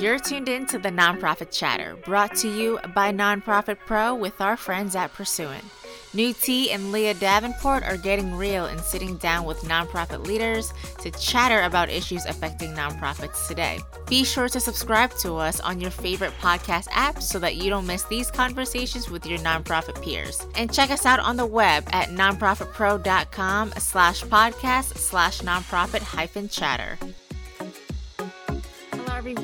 You're 0.00 0.20
tuned 0.20 0.48
in 0.48 0.64
to 0.66 0.78
the 0.78 0.90
Nonprofit 0.90 1.50
Chatter, 1.50 1.96
brought 2.04 2.36
to 2.36 2.48
you 2.48 2.78
by 2.94 3.12
Nonprofit 3.12 3.78
Pro 3.84 4.14
with 4.14 4.40
our 4.40 4.56
friends 4.56 4.94
at 4.94 5.12
Pursuant. 5.12 5.64
Nhu 6.14 6.40
Te 6.40 6.70
and 6.70 6.92
Leah 6.92 7.14
Davenport 7.14 7.82
are 7.82 7.96
getting 7.96 8.32
real 8.34 8.66
and 8.66 8.80
sitting 8.80 9.16
down 9.16 9.44
with 9.44 9.60
nonprofit 9.62 10.24
leaders 10.24 10.72
to 11.00 11.10
chatter 11.10 11.62
about 11.62 11.90
issues 11.90 12.26
affecting 12.26 12.72
nonprofits 12.74 13.48
today. 13.48 13.80
Be 14.06 14.22
sure 14.22 14.48
to 14.48 14.60
subscribe 14.60 15.12
to 15.18 15.34
us 15.34 15.58
on 15.60 15.80
your 15.80 15.90
favorite 15.90 16.32
podcast 16.40 16.86
app 16.92 17.20
so 17.20 17.40
that 17.40 17.56
you 17.56 17.68
don't 17.68 17.86
miss 17.86 18.04
these 18.04 18.30
conversations 18.30 19.10
with 19.10 19.26
your 19.26 19.38
nonprofit 19.40 20.00
peers. 20.00 20.46
And 20.54 20.72
check 20.72 20.90
us 20.90 21.06
out 21.06 21.18
on 21.18 21.36
the 21.36 21.44
web 21.44 21.84
at 21.90 22.10
nonprofitpro.com 22.10 23.72
slash 23.78 24.22
podcast 24.22 24.96
slash 24.96 25.40
nonprofit 25.40 26.02
hyphen 26.02 26.48
chatter 26.48 26.98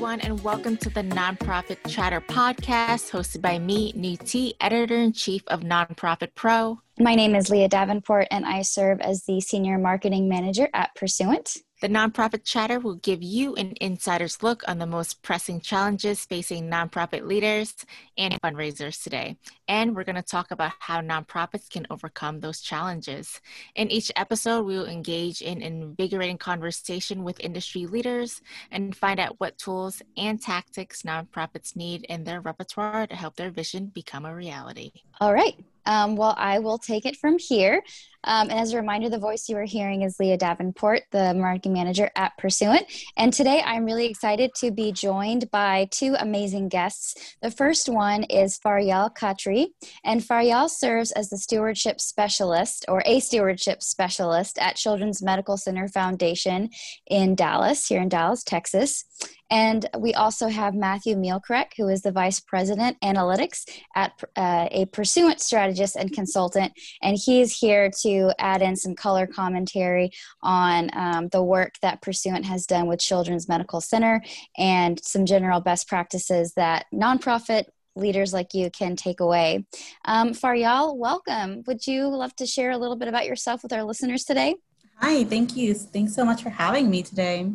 everyone, 0.05 0.21
and 0.21 0.43
welcome 0.43 0.77
to 0.77 0.87
the 0.91 1.01
Nonprofit 1.01 1.77
Chatter 1.87 2.21
podcast 2.21 3.09
hosted 3.09 3.41
by 3.41 3.57
me, 3.57 3.91
Te, 4.17 4.53
editor 4.61 4.93
in 4.93 5.13
chief 5.13 5.41
of 5.47 5.61
Nonprofit 5.61 6.35
Pro. 6.35 6.79
My 6.99 7.15
name 7.15 7.33
is 7.33 7.49
Leah 7.49 7.69
Davenport, 7.69 8.27
and 8.29 8.45
I 8.45 8.61
serve 8.61 9.01
as 9.01 9.23
the 9.23 9.41
senior 9.41 9.79
marketing 9.79 10.29
manager 10.29 10.69
at 10.75 10.93
Pursuant. 10.93 11.57
The 11.85 11.91
Nonprofit 11.91 12.43
Chatter 12.43 12.79
will 12.79 12.95
give 12.95 13.21
you 13.21 13.53
an 13.57 13.75
insider's 13.79 14.41
look 14.41 14.63
on 14.67 14.79
the 14.79 14.87
most 14.87 15.21
pressing 15.21 15.61
challenges 15.61 16.25
facing 16.25 16.67
nonprofit 16.67 17.27
leaders 17.27 17.75
and 18.17 18.41
fundraisers 18.41 19.03
today. 19.03 19.37
And 19.67 19.95
we're 19.95 20.03
going 20.03 20.15
to 20.15 20.23
talk 20.23 20.49
about 20.49 20.71
how 20.79 21.01
nonprofits 21.01 21.69
can 21.69 21.85
overcome 21.91 22.39
those 22.39 22.61
challenges. 22.61 23.39
In 23.75 23.91
each 23.91 24.11
episode, 24.15 24.63
we 24.63 24.75
will 24.75 24.87
engage 24.87 25.43
in 25.43 25.61
invigorating 25.61 26.39
conversation 26.39 27.23
with 27.23 27.39
industry 27.39 27.85
leaders 27.85 28.41
and 28.71 28.97
find 28.97 29.19
out 29.19 29.39
what 29.39 29.59
tools 29.59 30.01
and 30.17 30.41
tactics 30.41 31.03
nonprofits 31.03 31.75
need 31.75 32.05
in 32.05 32.23
their 32.23 32.41
repertoire 32.41 33.05
to 33.05 33.15
help 33.15 33.35
their 33.35 33.51
vision 33.51 33.91
become 33.93 34.25
a 34.25 34.33
reality. 34.33 34.91
All 35.21 35.35
right. 35.35 35.63
Um, 35.85 36.15
well, 36.15 36.35
I 36.37 36.59
will 36.59 36.77
take 36.77 37.05
it 37.05 37.17
from 37.17 37.37
here. 37.37 37.81
Um, 38.25 38.49
and 38.49 38.59
as 38.59 38.73
a 38.73 38.77
reminder, 38.77 39.09
the 39.09 39.19
voice 39.19 39.47
you 39.47 39.55
are 39.57 39.65
hearing 39.65 40.01
is 40.01 40.17
Leah 40.19 40.37
Davenport, 40.37 41.03
the 41.11 41.33
marketing 41.35 41.73
manager 41.73 42.09
at 42.15 42.35
Pursuant. 42.37 42.85
And 43.15 43.31
today 43.31 43.61
I'm 43.63 43.85
really 43.85 44.07
excited 44.07 44.51
to 44.55 44.71
be 44.71 44.91
joined 44.91 45.49
by 45.51 45.87
two 45.91 46.15
amazing 46.19 46.69
guests. 46.69 47.35
The 47.41 47.51
first 47.51 47.87
one 47.87 48.23
is 48.23 48.57
Faryal 48.57 49.15
Khatri, 49.15 49.67
and 50.03 50.21
Faryal 50.21 50.69
serves 50.69 51.11
as 51.11 51.29
the 51.29 51.37
stewardship 51.37 52.01
specialist 52.01 52.85
or 52.87 53.03
a 53.05 53.19
stewardship 53.19 53.83
specialist 53.83 54.57
at 54.57 54.75
Children's 54.75 55.21
Medical 55.21 55.57
Center 55.57 55.87
Foundation 55.87 56.69
in 57.05 57.35
Dallas, 57.35 57.87
here 57.87 58.01
in 58.01 58.09
Dallas, 58.09 58.43
Texas. 58.43 59.05
And 59.51 59.87
we 59.97 60.13
also 60.13 60.47
have 60.47 60.73
Matthew 60.73 61.15
Mielcarek, 61.15 61.71
who 61.77 61.87
is 61.87 62.01
the 62.01 62.11
Vice 62.11 62.39
President 62.39 62.97
Analytics 63.01 63.69
at 63.95 64.13
uh, 64.35 64.67
a 64.71 64.85
Pursuant 64.87 65.39
strategist 65.39 65.95
and 65.95 66.11
consultant. 66.11 66.73
And 67.01 67.17
he's 67.17 67.57
here 67.57 67.91
to 68.01 68.31
add 68.39 68.61
in 68.61 68.75
some 68.75 68.95
color 68.95 69.27
commentary 69.27 70.11
on 70.41 70.89
um, 70.93 71.27
the 71.29 71.43
work 71.43 71.75
that 71.81 72.01
Pursuant 72.01 72.45
has 72.45 72.65
done 72.65 72.87
with 72.87 72.99
Children's 72.99 73.47
Medical 73.47 73.81
Center 73.81 74.23
and 74.57 75.03
some 75.03 75.25
general 75.25 75.61
best 75.61 75.87
practices 75.87 76.53
that 76.55 76.85
nonprofit 76.93 77.65
leaders 77.95 78.33
like 78.33 78.53
you 78.53 78.69
can 78.71 78.95
take 78.95 79.19
away. 79.19 79.65
Um, 80.05 80.31
Faryal, 80.31 80.97
welcome. 80.97 81.63
Would 81.65 81.87
you 81.87 82.07
love 82.07 82.35
to 82.37 82.45
share 82.45 82.71
a 82.71 82.77
little 82.77 82.97
bit 82.97 83.07
about 83.07 83.25
yourself 83.25 83.63
with 83.63 83.71
our 83.71 83.83
listeners 83.83 84.23
today? 84.23 84.55
Hi, 85.01 85.23
thank 85.25 85.57
you. 85.57 85.73
Thanks 85.73 86.15
so 86.15 86.23
much 86.23 86.41
for 86.41 86.49
having 86.49 86.89
me 86.89 87.03
today. 87.03 87.51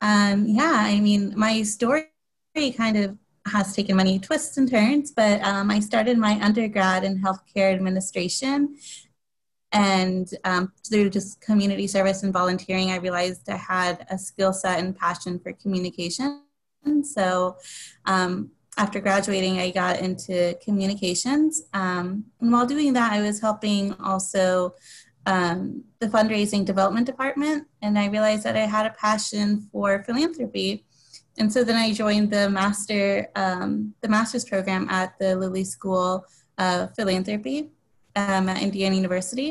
Um, 0.00 0.46
yeah, 0.46 0.74
I 0.76 1.00
mean, 1.00 1.34
my 1.36 1.62
story 1.62 2.06
kind 2.76 2.96
of 2.96 3.16
has 3.46 3.74
taken 3.74 3.96
many 3.96 4.18
twists 4.18 4.56
and 4.56 4.70
turns, 4.70 5.12
but 5.12 5.42
um, 5.42 5.70
I 5.70 5.80
started 5.80 6.18
my 6.18 6.38
undergrad 6.42 7.04
in 7.04 7.22
healthcare 7.22 7.72
administration. 7.72 8.76
And 9.72 10.28
um, 10.44 10.72
through 10.88 11.10
just 11.10 11.40
community 11.40 11.86
service 11.86 12.22
and 12.22 12.32
volunteering, 12.32 12.90
I 12.90 12.96
realized 12.96 13.48
I 13.48 13.56
had 13.56 14.04
a 14.10 14.18
skill 14.18 14.52
set 14.52 14.80
and 14.80 14.96
passion 14.96 15.38
for 15.38 15.52
communication. 15.52 16.42
So 17.02 17.56
um, 18.04 18.50
after 18.76 19.00
graduating, 19.00 19.60
I 19.60 19.70
got 19.70 20.00
into 20.00 20.58
communications. 20.64 21.62
Um, 21.72 22.24
and 22.40 22.52
while 22.52 22.66
doing 22.66 22.94
that, 22.94 23.12
I 23.12 23.20
was 23.20 23.40
helping 23.40 23.94
also 24.00 24.74
um, 25.30 25.84
the 26.00 26.08
fundraising 26.08 26.64
development 26.64 27.06
department, 27.06 27.68
and 27.82 27.96
I 27.96 28.06
realized 28.08 28.42
that 28.42 28.56
I 28.56 28.66
had 28.66 28.86
a 28.86 28.90
passion 28.90 29.68
for 29.70 30.02
philanthropy. 30.02 30.84
And 31.38 31.52
so 31.52 31.62
then 31.62 31.76
I 31.76 31.92
joined 31.92 32.30
the 32.32 32.50
master 32.50 33.28
um, 33.36 33.94
the 34.02 34.08
master's 34.08 34.44
program 34.44 34.88
at 34.90 35.18
the 35.20 35.36
Lilly 35.36 35.64
School 35.64 36.26
of 36.58 36.94
Philanthropy 36.96 37.70
um, 38.16 38.48
at 38.48 38.60
Indiana 38.60 38.96
University. 38.96 39.50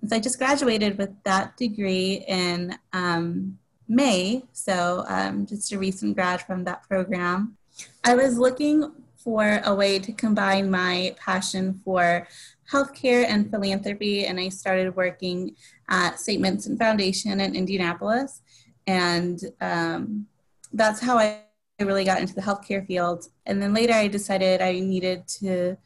And 0.00 0.08
so 0.08 0.16
I 0.16 0.20
just 0.20 0.38
graduated 0.38 0.96
with 0.96 1.10
that 1.24 1.56
degree 1.56 2.24
in 2.28 2.78
um, 2.92 3.58
May. 3.88 4.44
So 4.52 5.04
um, 5.08 5.44
just 5.44 5.72
a 5.72 5.78
recent 5.78 6.14
grad 6.14 6.40
from 6.42 6.64
that 6.64 6.88
program. 6.88 7.56
I 8.04 8.14
was 8.14 8.38
looking 8.38 8.92
for 9.16 9.60
a 9.64 9.74
way 9.74 9.98
to 9.98 10.12
combine 10.12 10.70
my 10.70 11.16
passion 11.18 11.80
for 11.84 12.28
healthcare 12.70 13.24
and 13.26 13.50
philanthropy, 13.50 14.26
and 14.26 14.38
I 14.40 14.48
started 14.48 14.96
working 14.96 15.54
at 15.88 16.18
St. 16.20 16.42
Vincent 16.42 16.78
Foundation 16.78 17.40
in 17.40 17.54
Indianapolis. 17.54 18.42
And 18.86 19.40
um, 19.60 20.26
that's 20.72 21.00
how 21.00 21.18
I 21.18 21.42
really 21.80 22.04
got 22.04 22.20
into 22.20 22.34
the 22.34 22.40
healthcare 22.40 22.86
field. 22.86 23.26
And 23.44 23.60
then 23.60 23.74
later 23.74 23.92
I 23.92 24.08
decided 24.08 24.62
I 24.62 24.72
needed 24.72 25.26
to 25.40 25.76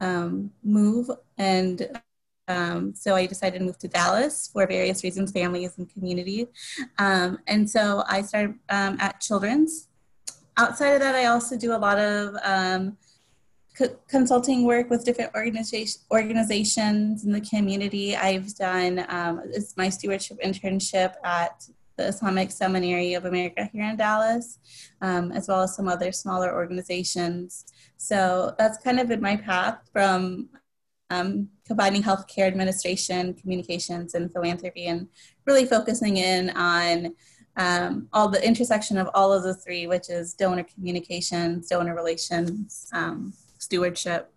um, 0.00 0.50
move. 0.62 1.10
And 1.38 1.88
um, 2.48 2.94
so 2.94 3.14
I 3.14 3.26
decided 3.26 3.60
to 3.60 3.64
move 3.64 3.78
to 3.78 3.88
Dallas 3.88 4.50
for 4.52 4.66
various 4.66 5.04
reasons, 5.04 5.32
families 5.32 5.78
and 5.78 5.88
community. 5.92 6.48
Um, 6.98 7.38
and 7.46 7.68
so 7.68 8.04
I 8.08 8.22
started 8.22 8.56
um, 8.68 8.96
at 9.00 9.20
Children's. 9.20 9.88
Outside 10.56 10.90
of 10.90 11.00
that, 11.00 11.14
I 11.14 11.26
also 11.26 11.56
do 11.56 11.72
a 11.72 11.78
lot 11.78 11.98
of 11.98 12.36
um, 13.80 13.88
consulting 14.08 14.64
work 14.64 14.90
with 14.90 15.04
different 15.04 15.34
organization, 15.34 16.00
organizations 16.10 17.24
in 17.24 17.32
the 17.32 17.40
community. 17.40 18.16
I've 18.16 18.54
done 18.54 19.04
um, 19.08 19.42
it's 19.46 19.76
my 19.76 19.88
stewardship 19.88 20.38
internship 20.44 21.14
at 21.24 21.66
the 21.96 22.06
Islamic 22.06 22.50
Seminary 22.50 23.14
of 23.14 23.24
America 23.24 23.68
here 23.72 23.84
in 23.84 23.96
Dallas, 23.96 24.58
um, 25.00 25.32
as 25.32 25.48
well 25.48 25.62
as 25.62 25.76
some 25.76 25.88
other 25.88 26.12
smaller 26.12 26.52
organizations. 26.52 27.66
So 27.96 28.54
that's 28.58 28.78
kind 28.78 28.98
of 28.98 29.08
been 29.08 29.20
my 29.20 29.36
path 29.36 29.78
from 29.92 30.48
um, 31.10 31.48
combining 31.66 32.02
healthcare 32.02 32.46
administration, 32.46 33.34
communications, 33.34 34.14
and 34.14 34.32
philanthropy, 34.32 34.86
and 34.86 35.08
really 35.46 35.66
focusing 35.66 36.16
in 36.16 36.50
on 36.50 37.14
um, 37.56 38.08
all 38.14 38.28
the 38.28 38.44
intersection 38.44 38.96
of 38.96 39.10
all 39.14 39.32
of 39.32 39.42
the 39.42 39.54
three, 39.54 39.86
which 39.86 40.08
is 40.08 40.32
donor 40.32 40.64
communications, 40.64 41.68
donor 41.68 41.94
relations, 41.94 42.88
um, 42.94 43.34
stewardship. 43.72 44.28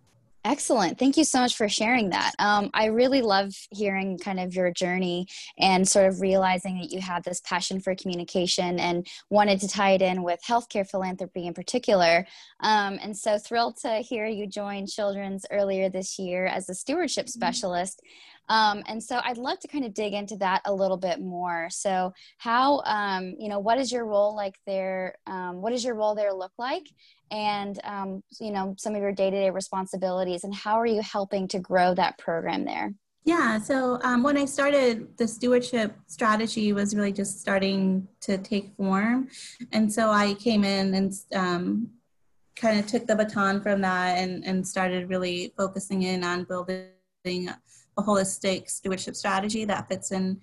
Excellent. 0.45 0.97
Thank 0.97 1.17
you 1.17 1.25
so 1.25 1.39
much 1.39 1.57
for 1.57 1.67
sharing 1.67 2.11
that. 2.11 2.31
Um, 2.39 2.69
I 2.73 2.85
really 2.85 3.21
love 3.21 3.51
hearing 3.71 4.17
kind 4.17 4.39
of 4.39 4.53
your 4.53 4.71
journey 4.71 5.27
and 5.57 5.85
sort 5.85 6.05
of 6.05 6.21
realizing 6.21 6.79
that 6.79 6.91
you 6.91 7.01
had 7.01 7.23
this 7.23 7.41
passion 7.41 7.81
for 7.81 7.95
communication 7.95 8.79
and 8.79 9.07
wanted 9.29 9.59
to 9.61 9.67
tie 9.67 9.93
it 9.93 10.03
in 10.03 10.21
with 10.21 10.39
healthcare 10.47 10.87
philanthropy 10.87 11.47
in 11.47 11.53
particular. 11.53 12.27
Um, 12.59 12.99
and 13.01 13.17
so 13.17 13.39
thrilled 13.39 13.77
to 13.77 13.97
hear 13.97 14.27
you 14.27 14.47
join 14.47 14.85
Children's 14.85 15.45
earlier 15.51 15.89
this 15.89 16.17
year 16.19 16.45
as 16.45 16.69
a 16.69 16.75
stewardship 16.75 17.25
mm-hmm. 17.25 17.39
Um, 18.49 18.83
and 18.87 19.01
so 19.01 19.19
I'd 19.23 19.37
love 19.37 19.59
to 19.59 19.67
kind 19.67 19.85
of 19.85 19.93
dig 19.93 20.13
into 20.13 20.35
that 20.37 20.61
a 20.65 20.73
little 20.73 20.97
bit 20.97 21.19
more. 21.19 21.67
So, 21.71 22.13
how, 22.37 22.81
um, 22.85 23.35
you 23.39 23.49
know, 23.49 23.59
what 23.59 23.79
is 23.79 23.91
your 23.91 24.05
role 24.05 24.35
like 24.35 24.55
there? 24.65 25.15
Um, 25.27 25.61
what 25.61 25.71
does 25.71 25.83
your 25.83 25.95
role 25.95 26.15
there 26.15 26.33
look 26.33 26.51
like? 26.57 26.87
and 27.31 27.79
um, 27.83 28.23
you 28.39 28.51
know 28.51 28.75
some 28.77 28.95
of 28.95 29.01
your 29.01 29.11
day-to-day 29.11 29.49
responsibilities 29.49 30.43
and 30.43 30.53
how 30.53 30.79
are 30.79 30.85
you 30.85 31.01
helping 31.01 31.47
to 31.47 31.59
grow 31.59 31.93
that 31.93 32.17
program 32.17 32.65
there 32.65 32.93
yeah 33.23 33.59
so 33.59 33.99
um, 34.03 34.23
when 34.23 34.37
i 34.37 34.45
started 34.45 35.07
the 35.17 35.27
stewardship 35.27 35.95
strategy 36.07 36.73
was 36.73 36.95
really 36.95 37.11
just 37.11 37.39
starting 37.39 38.07
to 38.21 38.37
take 38.37 38.71
form 38.77 39.27
and 39.71 39.91
so 39.91 40.09
i 40.09 40.33
came 40.35 40.63
in 40.63 40.93
and 40.93 41.13
um, 41.33 41.89
kind 42.55 42.79
of 42.79 42.85
took 42.85 43.05
the 43.07 43.15
baton 43.15 43.61
from 43.61 43.81
that 43.81 44.17
and, 44.17 44.45
and 44.45 44.65
started 44.65 45.09
really 45.09 45.53
focusing 45.57 46.03
in 46.03 46.23
on 46.23 46.43
building 46.43 47.49
a 47.97 48.03
holistic 48.03 48.69
stewardship 48.69 49.15
strategy 49.15 49.65
that 49.65 49.87
fits 49.87 50.11
in 50.11 50.39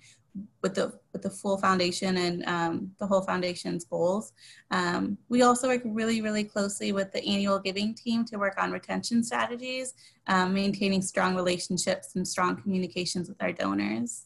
with 0.61 0.73
the 0.73 0.99
with 1.11 1.21
the 1.21 1.29
full 1.29 1.57
foundation 1.57 2.17
and 2.17 2.43
um, 2.45 2.91
the 2.99 3.05
whole 3.05 3.21
foundation's 3.21 3.85
goals. 3.85 4.33
Um, 4.71 5.17
we 5.29 5.43
also 5.43 5.67
work 5.67 5.81
really 5.85 6.21
really 6.21 6.43
closely 6.43 6.91
with 6.91 7.11
the 7.11 7.23
annual 7.23 7.59
giving 7.59 7.93
team 7.93 8.25
to 8.25 8.37
work 8.37 8.55
on 8.57 8.71
retention 8.71 9.23
strategies, 9.23 9.93
um, 10.27 10.53
maintaining 10.53 11.01
strong 11.01 11.35
relationships 11.35 12.15
and 12.15 12.27
strong 12.27 12.61
communications 12.61 13.29
with 13.29 13.41
our 13.43 13.51
donors. 13.51 14.23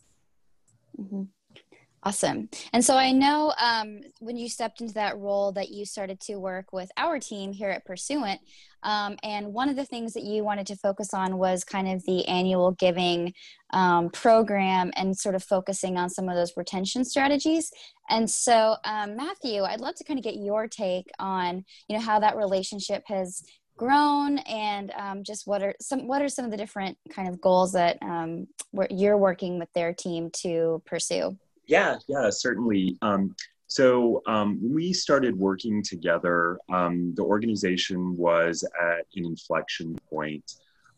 Mm-hmm. 1.00 1.24
Awesome. 2.04 2.48
And 2.74 2.86
so 2.86 2.96
I 2.96 3.12
know 3.12 3.54
um, 3.60 4.02
when 4.20 4.38
you 4.38 4.50
stepped 4.50 4.82
into 4.82 4.94
that 4.94 5.18
role 5.18 5.52
that 5.54 5.70
you 5.70 5.86
started 5.86 6.20
to 6.22 6.36
work 6.36 6.72
with 6.72 6.90
our 6.96 7.20
team 7.20 7.52
here 7.52 7.70
at 7.70 7.86
Pursuant. 7.86 8.40
Um, 8.84 9.18
and 9.24 9.52
one 9.52 9.68
of 9.68 9.76
the 9.76 9.84
things 9.84 10.14
that 10.14 10.24
you 10.24 10.44
wanted 10.44 10.68
to 10.68 10.76
focus 10.76 11.14
on 11.14 11.38
was 11.38 11.64
kind 11.64 11.88
of 11.88 12.06
the 12.06 12.26
annual 12.28 12.72
giving 12.72 13.34
um, 13.74 14.10
program 14.12 14.92
and 14.96 15.18
sort 15.18 15.34
of 15.34 15.44
focusing 15.44 15.98
on 15.98 16.10
some 16.10 16.30
of 16.30 16.36
those 16.36 16.54
retention 16.56 17.04
strategies. 17.04 17.72
And 18.10 18.30
so, 18.30 18.76
um, 18.86 19.18
Matthew, 19.18 19.64
I'd 19.64 19.82
love 19.82 19.96
to 19.96 20.04
kind 20.04 20.20
of 20.20 20.24
get 20.24 20.36
your 20.36 20.68
take 20.68 21.08
on, 21.20 21.66
you 21.90 21.98
know, 21.98 22.02
how 22.02 22.20
that 22.20 22.38
relationship 22.38 23.04
has 23.08 23.44
grown 23.76 24.38
and 24.40 24.92
um, 24.98 25.24
just 25.24 25.46
what 25.46 25.62
are 25.62 25.76
some 25.80 26.08
what 26.08 26.22
are 26.22 26.30
some 26.30 26.46
of 26.46 26.52
the 26.52 26.58
different 26.58 26.98
kind 27.12 27.28
of 27.28 27.42
goals 27.42 27.74
that 27.74 27.98
um, 28.02 28.48
you're 28.90 29.18
working 29.18 29.60
with 29.60 29.72
their 29.74 29.94
team 29.94 30.30
to 30.34 30.82
pursue 30.86 31.38
yeah, 31.68 31.98
yeah, 32.08 32.30
certainly. 32.30 32.98
Um, 33.02 33.36
so 33.68 34.22
um, 34.28 34.60
we 34.62 34.94
started 34.94 35.38
working 35.38 35.84
together. 35.84 36.58
Um, 36.72 37.14
the 37.16 37.24
organization 37.24 38.16
was 38.16 38.64
at 38.82 39.06
an 39.16 39.26
inflection 39.26 39.98
point, 40.10 40.54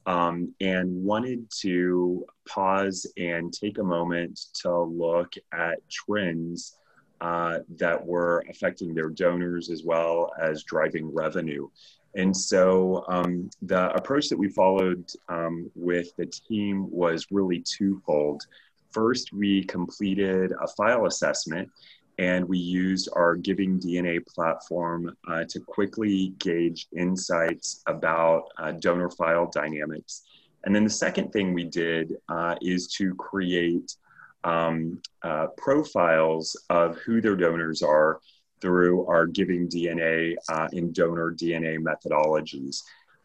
um, 0.06 0.54
and 0.62 1.04
wanted 1.04 1.50
to 1.62 2.26
pause 2.48 3.06
and 3.18 3.52
take 3.52 3.80
a 3.80 3.84
moment 3.84 4.40
to 4.62 4.82
look 4.82 5.34
at 5.52 5.80
trends 5.90 6.78
uh, 7.22 7.60
that 7.78 8.06
were 8.06 8.46
affecting 8.50 8.94
their 8.94 9.10
donors 9.10 9.70
as 9.70 9.84
well 9.84 10.32
as 10.40 10.64
driving 10.64 11.14
revenue. 11.14 11.68
And 12.16 12.36
so 12.36 13.04
um, 13.08 13.50
the 13.62 13.92
approach 13.94 14.30
that 14.30 14.38
we 14.38 14.50
followed 14.50 15.10
um, 15.28 15.70
with 15.76 16.16
the 16.16 16.26
team 16.26 16.90
was 16.90 17.28
really 17.30 17.62
twofold. 17.62 18.44
First, 18.92 19.34
we 19.34 19.64
completed 19.66 20.52
a 20.52 20.68
file 20.68 21.06
assessment 21.06 21.70
and 22.18 22.48
we 22.48 22.58
used 22.58 23.08
our 23.14 23.36
Giving 23.36 23.80
DNA 23.80 24.26
platform 24.26 25.16
uh, 25.30 25.46
to 25.48 25.60
quickly 25.62 26.34
gauge 26.40 26.88
insights 26.96 27.82
about 27.88 28.44
uh, 28.58 28.74
donor 28.74 29.10
file 29.10 29.50
dynamics. 29.54 30.24
And 30.66 30.76
then 30.76 30.84
the 30.84 30.90
second 30.90 31.32
thing 31.32 31.54
we 31.54 31.64
did 31.64 32.16
uh, 32.28 32.56
is 32.62 32.88
to 32.96 33.16
create 33.16 33.96
um, 34.44 35.02
uh, 35.24 35.48
profiles 35.58 36.58
of 36.70 36.98
who 36.98 37.22
their 37.22 37.38
donors 37.38 37.82
are 37.82 38.20
through 38.60 39.06
our 39.08 39.26
Giving 39.26 39.70
DNA 39.70 40.36
uh, 40.50 40.68
and 40.74 40.94
donor 40.94 41.32
DNA 41.32 41.78
methodologies. 41.78 42.84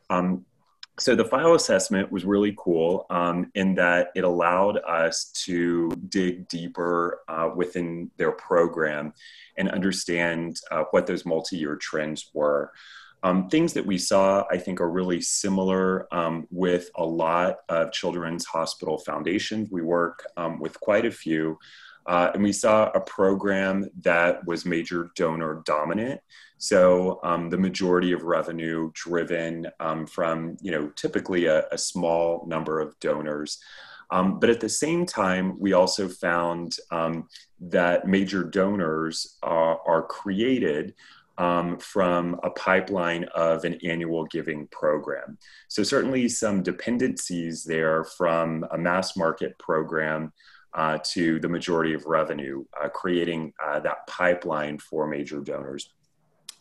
Um, 0.09 0.45
so 0.99 1.17
the 1.17 1.25
file 1.25 1.55
assessment 1.55 2.13
was 2.13 2.25
really 2.25 2.55
cool 2.57 3.07
um, 3.11 3.51
in 3.55 3.75
that 3.75 4.09
it 4.15 4.23
allowed 4.23 4.79
us 4.79 5.27
to 5.45 5.91
dig 6.09 6.49
deeper 6.49 7.21
uh, 7.27 7.51
within 7.55 8.11
their 8.17 8.33
program 8.33 9.13
and 9.59 9.69
understand 9.71 10.61
uh, 10.71 10.85
what 10.93 11.07
those 11.07 11.27
multi-year 11.27 11.77
trends 11.77 12.31
were. 12.33 12.71
Um, 13.25 13.49
things 13.49 13.73
that 13.73 13.87
we 13.87 13.99
saw, 13.99 14.45
I 14.51 14.59
think, 14.59 14.81
are 14.81 14.91
really 14.91 15.21
similar 15.21 16.07
um, 16.15 16.47
with 16.51 16.91
a 16.95 17.05
lot 17.05 17.61
of 17.69 17.91
children's 17.91 18.45
hospital 18.45 18.99
foundations. 18.99 19.71
We 19.71 19.83
work 19.83 20.27
um, 20.37 20.61
with 20.61 20.79
quite 20.79 21.07
a 21.07 21.11
few. 21.11 21.59
Uh, 22.07 22.31
and 22.35 22.43
we 22.43 22.53
saw 22.53 22.91
a 22.91 23.01
program 23.01 23.89
that 24.03 24.47
was 24.47 24.67
major 24.67 25.11
donor 25.17 25.63
dominant. 25.65 26.21
So 26.59 27.21
um, 27.25 27.51
the 27.51 27.59
majority 27.59 28.13
of 28.13 28.23
revenue 28.23 28.91
driven 28.95 29.67
um, 29.81 30.07
from, 30.07 30.57
you 30.63 30.71
know, 30.71 30.89
typically 30.97 31.47
a, 31.47 31.67
a 31.71 31.79
small 31.79 32.47
number 32.47 32.81
of 32.81 32.99
donors. 33.01 33.59
Um, 34.11 34.39
but 34.39 34.51
at 34.51 34.61
the 34.61 34.69
same 34.69 35.07
time, 35.07 35.59
we 35.59 35.73
also 35.73 36.09
found 36.09 36.77
um, 36.91 37.29
that 37.61 38.07
major 38.07 38.45
donors 38.45 39.39
are, 39.43 39.81
are 39.87 40.03
created 40.03 40.95
um, 41.37 41.79
from 41.79 42.39
a 42.43 42.51
pipeline 42.51 43.25
of 43.35 43.65
an 43.65 43.79
annual 43.85 44.25
giving 44.27 44.69
program. 44.69 45.37
So, 45.69 45.83
certainly 45.83 46.29
some 46.29 46.63
dependencies 46.63 47.65
there 47.65 48.05
from 48.05 48.65
a 48.71 48.79
mass 48.79 49.17
market 49.17 49.59
program 49.59 50.33
uh, 50.75 50.99
to 51.05 51.41
the 51.41 51.49
majority 51.49 51.95
of 51.95 52.07
revenue, 52.07 52.65
uh, 52.81 52.89
creating 52.89 53.53
uh, 53.65 53.81
that 53.81 54.07
pipeline 54.07 54.79
for 54.79 55.07
major 55.07 55.41
donors. 55.41 55.91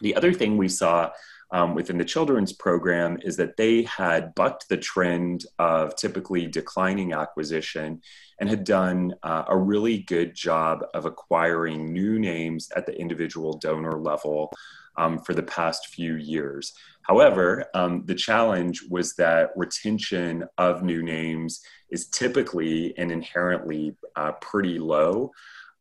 The 0.03 0.15
other 0.15 0.33
thing 0.33 0.57
we 0.57 0.67
saw 0.67 1.11
um, 1.51 1.75
within 1.75 1.97
the 1.97 2.03
children's 2.03 2.51
program 2.51 3.19
is 3.23 3.37
that 3.37 3.55
they 3.55 3.83
had 3.83 4.35
bucked 4.35 4.67
the 4.67 4.77
trend 4.77 5.45
of 5.59 5.95
typically 5.95 6.45
declining 6.45 7.13
acquisition 7.13 8.01
and 8.39 8.49
had 8.49 8.65
done 8.65 9.13
uh, 9.23 9.45
a 9.47 9.57
really 9.57 9.99
good 9.99 10.35
job 10.35 10.83
of 10.93 11.05
acquiring 11.05 11.93
new 11.93 12.19
names 12.19 12.69
at 12.75 12.85
the 12.85 12.99
individual 12.99 13.57
donor 13.59 13.97
level 13.97 14.51
um, 14.97 15.19
for 15.19 15.33
the 15.33 15.43
past 15.43 15.87
few 15.87 16.15
years. 16.15 16.73
However, 17.03 17.65
um, 17.73 18.03
the 18.05 18.15
challenge 18.15 18.83
was 18.89 19.15
that 19.15 19.51
retention 19.55 20.45
of 20.57 20.83
new 20.83 21.01
names 21.01 21.61
is 21.89 22.07
typically 22.07 22.97
and 22.97 23.09
inherently 23.09 23.95
uh, 24.17 24.33
pretty 24.33 24.79
low, 24.79 25.31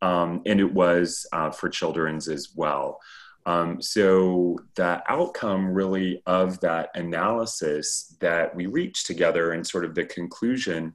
um, 0.01 0.43
and 0.47 0.61
it 0.61 0.73
was 0.73 1.27
uh, 1.33 1.51
for 1.51 1.69
children's 1.69 2.29
as 2.29 2.51
well. 2.55 3.01
Um, 3.45 3.83
so 3.83 4.59
the 4.77 5.03
outcome 5.09 5.73
really 5.73 6.23
of 6.27 6.61
that 6.61 6.91
analysis 6.95 8.17
that 8.21 8.55
we 8.55 8.67
reached 8.67 9.07
together 9.07 9.53
and 9.53 9.67
sort 9.67 9.85
of 9.85 9.95
the 9.95 10.05
conclusion 10.05 10.95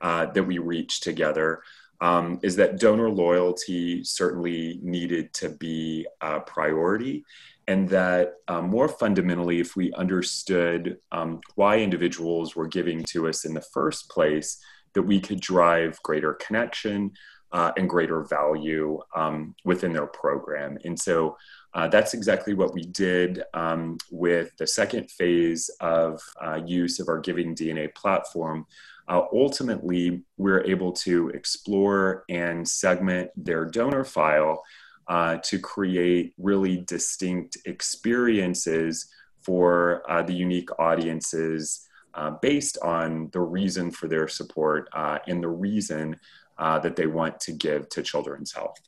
uh, 0.00 0.26
that 0.26 0.44
we 0.44 0.58
reached 0.58 1.02
together 1.02 1.62
um, 2.00 2.38
is 2.44 2.54
that 2.56 2.78
donor 2.78 3.10
loyalty 3.10 4.04
certainly 4.04 4.78
needed 4.82 5.32
to 5.34 5.48
be 5.48 6.06
a 6.20 6.38
priority 6.38 7.24
and 7.68 7.86
that 7.90 8.36
um, 8.48 8.70
more 8.70 8.88
fundamentally, 8.88 9.60
if 9.60 9.76
we 9.76 9.92
understood 9.92 10.96
um, 11.12 11.40
why 11.54 11.78
individuals 11.78 12.56
were 12.56 12.66
giving 12.66 13.04
to 13.04 13.28
us 13.28 13.44
in 13.44 13.52
the 13.52 13.60
first 13.60 14.08
place, 14.08 14.58
that 14.94 15.02
we 15.02 15.20
could 15.20 15.38
drive 15.38 16.02
greater 16.02 16.32
connection 16.32 17.12
uh, 17.52 17.72
and 17.76 17.88
greater 17.88 18.22
value 18.22 18.98
um, 19.14 19.54
within 19.66 19.92
their 19.92 20.06
program. 20.06 20.78
And 20.86 20.98
so 20.98 21.36
uh, 21.74 21.88
that's 21.88 22.14
exactly 22.14 22.54
what 22.54 22.72
we 22.72 22.82
did 22.82 23.42
um, 23.54 23.98
with 24.10 24.56
the 24.56 24.66
second 24.66 25.10
phase 25.10 25.68
of 25.80 26.20
uh, 26.42 26.60
use 26.64 26.98
of 26.98 27.08
our 27.08 27.20
Giving 27.20 27.54
DNA 27.54 27.94
platform. 27.94 28.66
Uh, 29.06 29.22
ultimately, 29.32 30.22
we're 30.36 30.62
able 30.64 30.92
to 30.92 31.28
explore 31.30 32.24
and 32.28 32.66
segment 32.66 33.30
their 33.36 33.64
donor 33.64 34.04
file 34.04 34.62
uh, 35.08 35.38
to 35.42 35.58
create 35.58 36.34
really 36.38 36.78
distinct 36.86 37.56
experiences 37.64 39.10
for 39.40 40.02
uh, 40.10 40.22
the 40.22 40.34
unique 40.34 40.68
audiences 40.78 41.86
uh, 42.14 42.30
based 42.42 42.76
on 42.82 43.28
the 43.32 43.40
reason 43.40 43.90
for 43.90 44.08
their 44.08 44.28
support 44.28 44.88
and 44.94 45.42
the 45.42 45.48
reason 45.48 46.16
that 46.58 46.96
they 46.96 47.06
want 47.06 47.38
to 47.38 47.52
give 47.52 47.88
to 47.88 48.02
children's 48.02 48.52
health. 48.52 48.80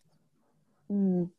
Mm. 0.90 1.30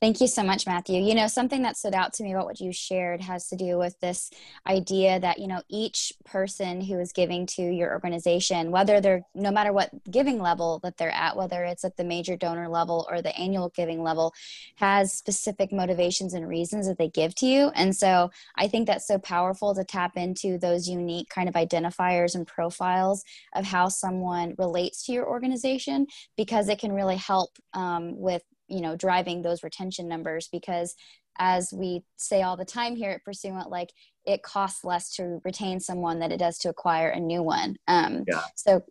Thank 0.00 0.20
you 0.20 0.28
so 0.28 0.44
much, 0.44 0.66
Matthew. 0.66 1.02
You 1.02 1.14
know, 1.14 1.26
something 1.26 1.62
that 1.62 1.76
stood 1.76 1.94
out 1.94 2.12
to 2.14 2.22
me 2.22 2.32
about 2.32 2.46
what 2.46 2.60
you 2.60 2.72
shared 2.72 3.20
has 3.20 3.48
to 3.48 3.56
do 3.56 3.78
with 3.78 3.98
this 4.00 4.30
idea 4.66 5.18
that, 5.18 5.38
you 5.38 5.48
know, 5.48 5.62
each 5.68 6.12
person 6.24 6.80
who 6.80 7.00
is 7.00 7.12
giving 7.12 7.46
to 7.46 7.62
your 7.62 7.92
organization, 7.92 8.70
whether 8.70 9.00
they're 9.00 9.22
no 9.34 9.50
matter 9.50 9.72
what 9.72 9.90
giving 10.10 10.40
level 10.40 10.78
that 10.84 10.96
they're 10.98 11.10
at, 11.10 11.36
whether 11.36 11.64
it's 11.64 11.84
at 11.84 11.96
the 11.96 12.04
major 12.04 12.36
donor 12.36 12.68
level 12.68 13.08
or 13.10 13.22
the 13.22 13.36
annual 13.36 13.70
giving 13.70 14.02
level, 14.02 14.32
has 14.76 15.12
specific 15.12 15.72
motivations 15.72 16.32
and 16.32 16.48
reasons 16.48 16.86
that 16.86 16.98
they 16.98 17.08
give 17.08 17.34
to 17.36 17.46
you. 17.46 17.72
And 17.74 17.96
so 17.96 18.30
I 18.56 18.68
think 18.68 18.86
that's 18.86 19.06
so 19.06 19.18
powerful 19.18 19.74
to 19.74 19.84
tap 19.84 20.16
into 20.16 20.58
those 20.58 20.88
unique 20.88 21.28
kind 21.28 21.48
of 21.48 21.54
identifiers 21.54 22.34
and 22.34 22.46
profiles 22.46 23.24
of 23.54 23.64
how 23.64 23.88
someone 23.88 24.54
relates 24.58 25.04
to 25.06 25.12
your 25.12 25.28
organization 25.28 26.06
because 26.36 26.68
it 26.68 26.78
can 26.78 26.92
really 26.92 27.16
help 27.16 27.50
um, 27.74 28.18
with 28.18 28.42
you 28.68 28.80
know 28.80 28.96
driving 28.96 29.42
those 29.42 29.62
retention 29.62 30.08
numbers 30.08 30.48
because 30.52 30.94
as 31.38 31.72
we 31.72 32.02
say 32.16 32.42
all 32.42 32.56
the 32.56 32.64
time 32.64 32.96
here 32.96 33.10
at 33.10 33.24
pursuant 33.24 33.70
like 33.70 33.90
it 34.28 34.42
costs 34.42 34.84
less 34.84 35.14
to 35.14 35.40
retain 35.44 35.80
someone 35.80 36.18
than 36.18 36.30
it 36.30 36.38
does 36.38 36.58
to 36.58 36.68
acquire 36.68 37.08
a 37.08 37.20
new 37.20 37.42
one. 37.42 37.76
Um, 37.88 38.24
yeah. 38.28 38.42
so 38.56 38.82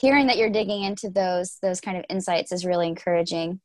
hearing 0.00 0.26
that 0.26 0.36
you're 0.36 0.50
digging 0.50 0.82
into 0.82 1.10
those 1.10 1.58
those 1.62 1.80
kind 1.80 1.96
of 1.96 2.04
insights 2.10 2.52
is 2.52 2.66
really 2.66 2.88
encouraging. 2.88 3.60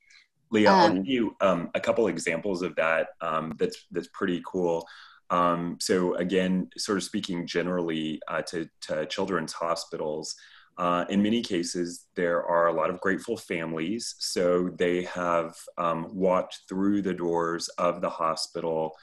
Leah 0.51 0.72
um, 0.72 0.79
i'll 0.79 0.93
give 0.93 1.07
you 1.07 1.36
um, 1.41 1.69
a 1.74 1.79
couple 1.79 2.07
examples 2.07 2.62
of 2.62 2.75
that 2.75 3.07
um, 3.22 3.53
that's 3.57 3.86
that's 3.91 4.10
pretty 4.13 4.41
cool. 4.45 4.88
Um, 5.31 5.77
so 5.81 6.13
again 6.15 6.69
sort 6.77 7.00
of 7.00 7.03
speaking 7.03 7.48
generally 7.48 8.22
uh, 8.27 8.43
to, 8.43 8.69
to 8.81 9.07
children's 9.07 9.53
hospitals 9.53 10.36
uh, 10.77 11.05
in 11.10 11.24
many 11.24 11.41
cases, 11.41 12.08
there 12.15 12.44
are 12.44 12.67
a 12.67 12.74
lot 12.74 12.89
of 12.89 13.00
grateful 13.00 13.38
families. 13.38 14.15
So 14.20 14.70
they 14.77 15.03
have 15.03 15.55
um, 15.77 16.08
walked 16.12 16.60
through 16.67 17.01
the 17.01 17.13
doors 17.13 17.70
of 17.77 18.01
the 18.01 18.10
hospital 18.10 18.96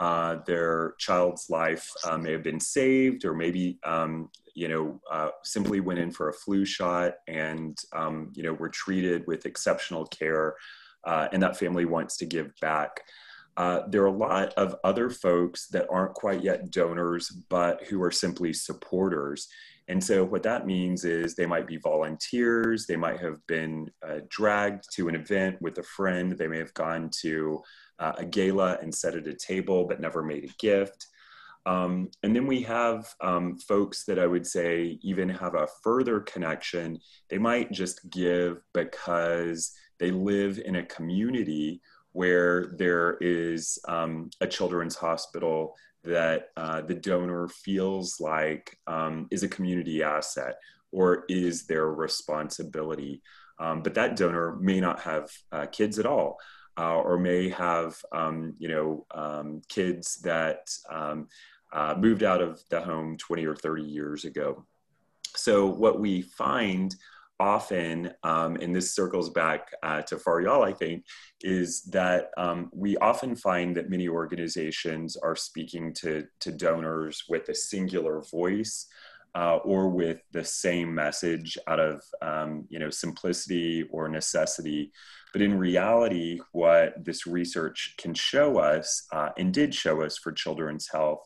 uh, 0.00 0.36
their 0.46 0.94
child's 0.98 1.50
life 1.50 1.90
uh, 2.04 2.16
may 2.16 2.32
have 2.32 2.42
been 2.42 2.60
saved, 2.60 3.24
or 3.24 3.34
maybe 3.34 3.78
um, 3.84 4.30
you 4.54 4.68
know 4.68 5.00
uh, 5.10 5.30
simply 5.42 5.80
went 5.80 5.98
in 5.98 6.12
for 6.12 6.28
a 6.28 6.32
flu 6.32 6.64
shot 6.64 7.14
and 7.26 7.76
um, 7.92 8.30
you 8.34 8.42
know 8.42 8.52
were 8.52 8.68
treated 8.68 9.26
with 9.26 9.46
exceptional 9.46 10.06
care, 10.06 10.54
uh, 11.04 11.28
and 11.32 11.42
that 11.42 11.56
family 11.56 11.84
wants 11.84 12.16
to 12.18 12.26
give 12.26 12.52
back. 12.60 13.00
Uh, 13.56 13.82
there 13.88 14.02
are 14.02 14.06
a 14.06 14.12
lot 14.12 14.54
of 14.54 14.76
other 14.84 15.10
folks 15.10 15.66
that 15.66 15.88
aren't 15.90 16.14
quite 16.14 16.44
yet 16.44 16.70
donors, 16.70 17.30
but 17.48 17.82
who 17.88 18.00
are 18.00 18.12
simply 18.12 18.52
supporters. 18.52 19.48
And 19.88 20.04
so, 20.04 20.22
what 20.22 20.42
that 20.42 20.66
means 20.66 21.04
is 21.04 21.34
they 21.34 21.46
might 21.46 21.66
be 21.66 21.78
volunteers, 21.78 22.86
they 22.86 22.96
might 22.96 23.20
have 23.20 23.44
been 23.46 23.90
uh, 24.06 24.20
dragged 24.28 24.84
to 24.94 25.08
an 25.08 25.14
event 25.14 25.60
with 25.62 25.78
a 25.78 25.82
friend, 25.82 26.32
they 26.32 26.46
may 26.46 26.58
have 26.58 26.74
gone 26.74 27.10
to 27.22 27.62
uh, 27.98 28.12
a 28.18 28.24
gala 28.24 28.78
and 28.82 28.94
sat 28.94 29.14
at 29.14 29.26
a 29.26 29.34
table 29.34 29.86
but 29.86 30.00
never 30.00 30.22
made 30.22 30.44
a 30.44 30.54
gift. 30.58 31.06
Um, 31.66 32.10
and 32.22 32.34
then 32.34 32.46
we 32.46 32.62
have 32.62 33.12
um, 33.20 33.58
folks 33.58 34.04
that 34.04 34.18
I 34.18 34.26
would 34.26 34.46
say 34.46 34.98
even 35.02 35.28
have 35.28 35.54
a 35.54 35.68
further 35.82 36.20
connection. 36.20 36.98
They 37.28 37.38
might 37.38 37.72
just 37.72 38.08
give 38.10 38.62
because 38.72 39.72
they 39.98 40.10
live 40.10 40.58
in 40.64 40.76
a 40.76 40.86
community 40.86 41.80
where 42.12 42.72
there 42.76 43.16
is 43.20 43.78
um, 43.88 44.30
a 44.40 44.46
children's 44.46 44.96
hospital 44.96 45.74
that 46.04 46.48
uh, 46.56 46.80
the 46.80 46.94
donor 46.94 47.48
feels 47.48 48.20
like 48.20 48.78
um, 48.86 49.26
is 49.30 49.42
a 49.42 49.48
community 49.48 50.02
asset 50.02 50.56
or 50.92 51.24
is 51.28 51.66
their 51.66 51.88
responsibility. 51.88 53.22
Um, 53.58 53.82
but 53.82 53.94
that 53.94 54.16
donor 54.16 54.56
may 54.56 54.80
not 54.80 55.00
have 55.00 55.30
uh, 55.52 55.66
kids 55.66 55.98
at 55.98 56.06
all 56.06 56.38
uh, 56.78 56.96
or 56.96 57.18
may 57.18 57.48
have 57.48 57.96
um, 58.12 58.54
you 58.58 58.68
know 58.68 59.06
um, 59.10 59.60
kids 59.68 60.20
that 60.20 60.70
um, 60.90 61.26
uh, 61.72 61.94
moved 61.98 62.22
out 62.22 62.40
of 62.40 62.62
the 62.70 62.80
home 62.80 63.16
20 63.18 63.44
or 63.44 63.56
30 63.56 63.82
years 63.82 64.24
ago. 64.24 64.64
So 65.34 65.66
what 65.66 66.00
we 66.00 66.22
find 66.22 66.94
often, 67.40 68.12
um, 68.22 68.56
and 68.56 68.74
this 68.74 68.94
circles 68.94 69.30
back 69.30 69.72
uh, 69.82 70.02
to 70.02 70.16
Faryal, 70.16 70.66
I 70.66 70.72
think, 70.72 71.04
is 71.40 71.82
that 71.84 72.30
um, 72.36 72.70
we 72.72 72.96
often 72.98 73.36
find 73.36 73.76
that 73.76 73.90
many 73.90 74.08
organizations 74.08 75.16
are 75.16 75.36
speaking 75.36 75.92
to, 75.94 76.26
to 76.40 76.52
donors 76.52 77.24
with 77.28 77.48
a 77.48 77.54
singular 77.54 78.22
voice 78.22 78.86
uh, 79.34 79.56
or 79.58 79.88
with 79.88 80.20
the 80.32 80.44
same 80.44 80.94
message 80.94 81.58
out 81.66 81.78
of 81.78 82.02
um, 82.22 82.64
you 82.70 82.78
know 82.78 82.90
simplicity 82.90 83.84
or 83.90 84.08
necessity. 84.08 84.92
But 85.32 85.42
in 85.42 85.58
reality, 85.58 86.40
what 86.52 87.04
this 87.04 87.26
research 87.26 87.94
can 87.98 88.14
show 88.14 88.58
us 88.58 89.06
uh, 89.12 89.30
and 89.36 89.52
did 89.52 89.74
show 89.74 90.02
us 90.02 90.16
for 90.16 90.32
children's 90.32 90.88
health 90.88 91.20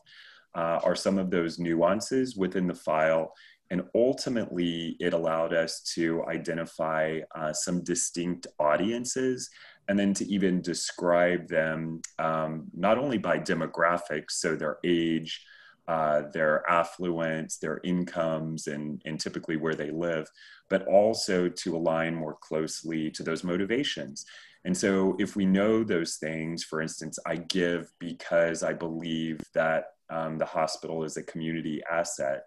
uh, 0.55 0.79
are 0.83 0.95
some 0.95 1.17
of 1.17 1.31
those 1.31 1.57
nuances 1.57 2.35
within 2.35 2.67
the 2.67 2.75
file. 2.75 3.33
And 3.71 3.83
ultimately, 3.95 4.97
it 4.99 5.13
allowed 5.13 5.53
us 5.53 5.81
to 5.95 6.25
identify 6.27 7.19
uh, 7.35 7.53
some 7.53 7.83
distinct 7.83 8.47
audiences 8.59 9.49
and 9.87 9.97
then 9.97 10.13
to 10.13 10.25
even 10.25 10.61
describe 10.61 11.47
them 11.47 12.01
um, 12.19 12.67
not 12.75 12.97
only 12.97 13.17
by 13.17 13.37
demographics, 13.37 14.31
so 14.31 14.55
their 14.55 14.77
age, 14.83 15.43
uh, 15.87 16.23
their 16.33 16.69
affluence, 16.69 17.57
their 17.57 17.81
incomes, 17.83 18.67
and, 18.67 19.01
and 19.05 19.19
typically 19.19 19.57
where 19.57 19.75
they 19.75 19.91
live, 19.91 20.29
but 20.69 20.87
also 20.87 21.49
to 21.49 21.75
align 21.75 22.15
more 22.15 22.37
closely 22.41 23.11
to 23.11 23.23
those 23.23 23.43
motivations. 23.43 24.25
And 24.65 24.75
so, 24.75 25.17
if 25.19 25.35
we 25.35 25.45
know 25.45 25.83
those 25.83 26.15
things, 26.15 26.63
for 26.63 26.81
instance, 26.81 27.19
I 27.25 27.35
give 27.35 27.91
because 27.99 28.63
I 28.63 28.71
believe 28.71 29.41
that 29.53 29.87
um, 30.09 30.37
the 30.37 30.45
hospital 30.45 31.03
is 31.03 31.17
a 31.17 31.23
community 31.23 31.81
asset. 31.91 32.43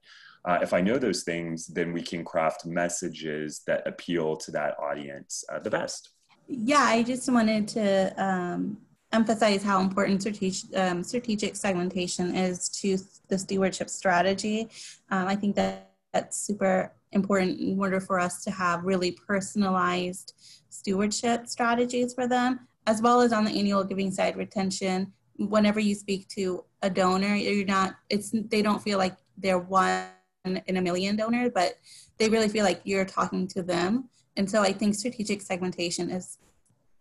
Uh, 0.47 0.61
if 0.63 0.73
I 0.73 0.81
know 0.81 0.97
those 0.97 1.25
things, 1.25 1.67
then 1.67 1.93
we 1.93 2.03
can 2.03 2.25
craft 2.25 2.65
messages 2.65 3.63
that 3.67 3.87
appeal 3.87 4.37
to 4.37 4.51
that 4.53 4.79
audience 4.79 5.45
uh, 5.53 5.59
the 5.59 5.71
best. 5.71 6.11
Yeah, 6.47 6.85
I 6.85 7.03
just 7.03 7.29
wanted 7.29 7.67
to 7.69 8.25
um, 8.25 8.79
emphasize 9.13 9.65
how 9.65 9.81
important 9.81 10.21
strategic, 10.21 10.77
um, 10.77 11.03
strategic 11.03 11.57
segmentation 11.57 12.37
is 12.37 12.69
to 12.81 12.97
the 13.29 13.37
stewardship 13.37 13.91
strategy. 13.91 14.69
Um, 15.11 15.27
I 15.27 15.35
think 15.35 15.57
that 15.57 15.91
that's 16.13 16.37
super 16.37 16.93
important 17.11 17.59
in 17.59 17.79
order 17.81 17.99
for 17.99 18.21
us 18.21 18.45
to 18.45 18.51
have 18.53 18.85
really 18.85 19.13
personalized 19.27 20.35
stewardship 20.71 21.49
strategies 21.49 22.15
for 22.15 22.29
them, 22.29 22.69
as 22.87 23.03
well 23.03 23.21
as 23.21 23.33
on 23.33 23.45
the 23.45 23.51
annual 23.51 23.83
giving 23.83 24.13
side 24.13 24.37
retention. 24.37 25.13
Whenever 25.39 25.81
you 25.81 25.95
speak 25.95 26.29
to 26.29 26.65
a 26.83 26.89
donor, 26.89 27.35
you're 27.35 27.67
not, 27.67 27.97
it's, 28.09 28.31
they 28.33 28.63
don't 28.63 28.81
feel 28.81 28.99
like 28.99 29.17
they're 29.37 29.59
one 29.59 30.07
in 30.47 30.77
a 30.77 30.83
million 30.83 31.17
donors, 31.17 31.51
but 31.55 31.79
they 32.19 32.29
really 32.29 32.49
feel 32.49 32.65
like 32.65 32.81
you're 32.85 33.05
talking 33.05 33.47
to 33.49 33.63
them. 33.63 34.09
And 34.37 34.51
so 34.51 34.63
I 34.63 34.73
think 34.73 34.95
strategic 34.95 35.43
segmentation 35.43 36.11
is 36.11 36.39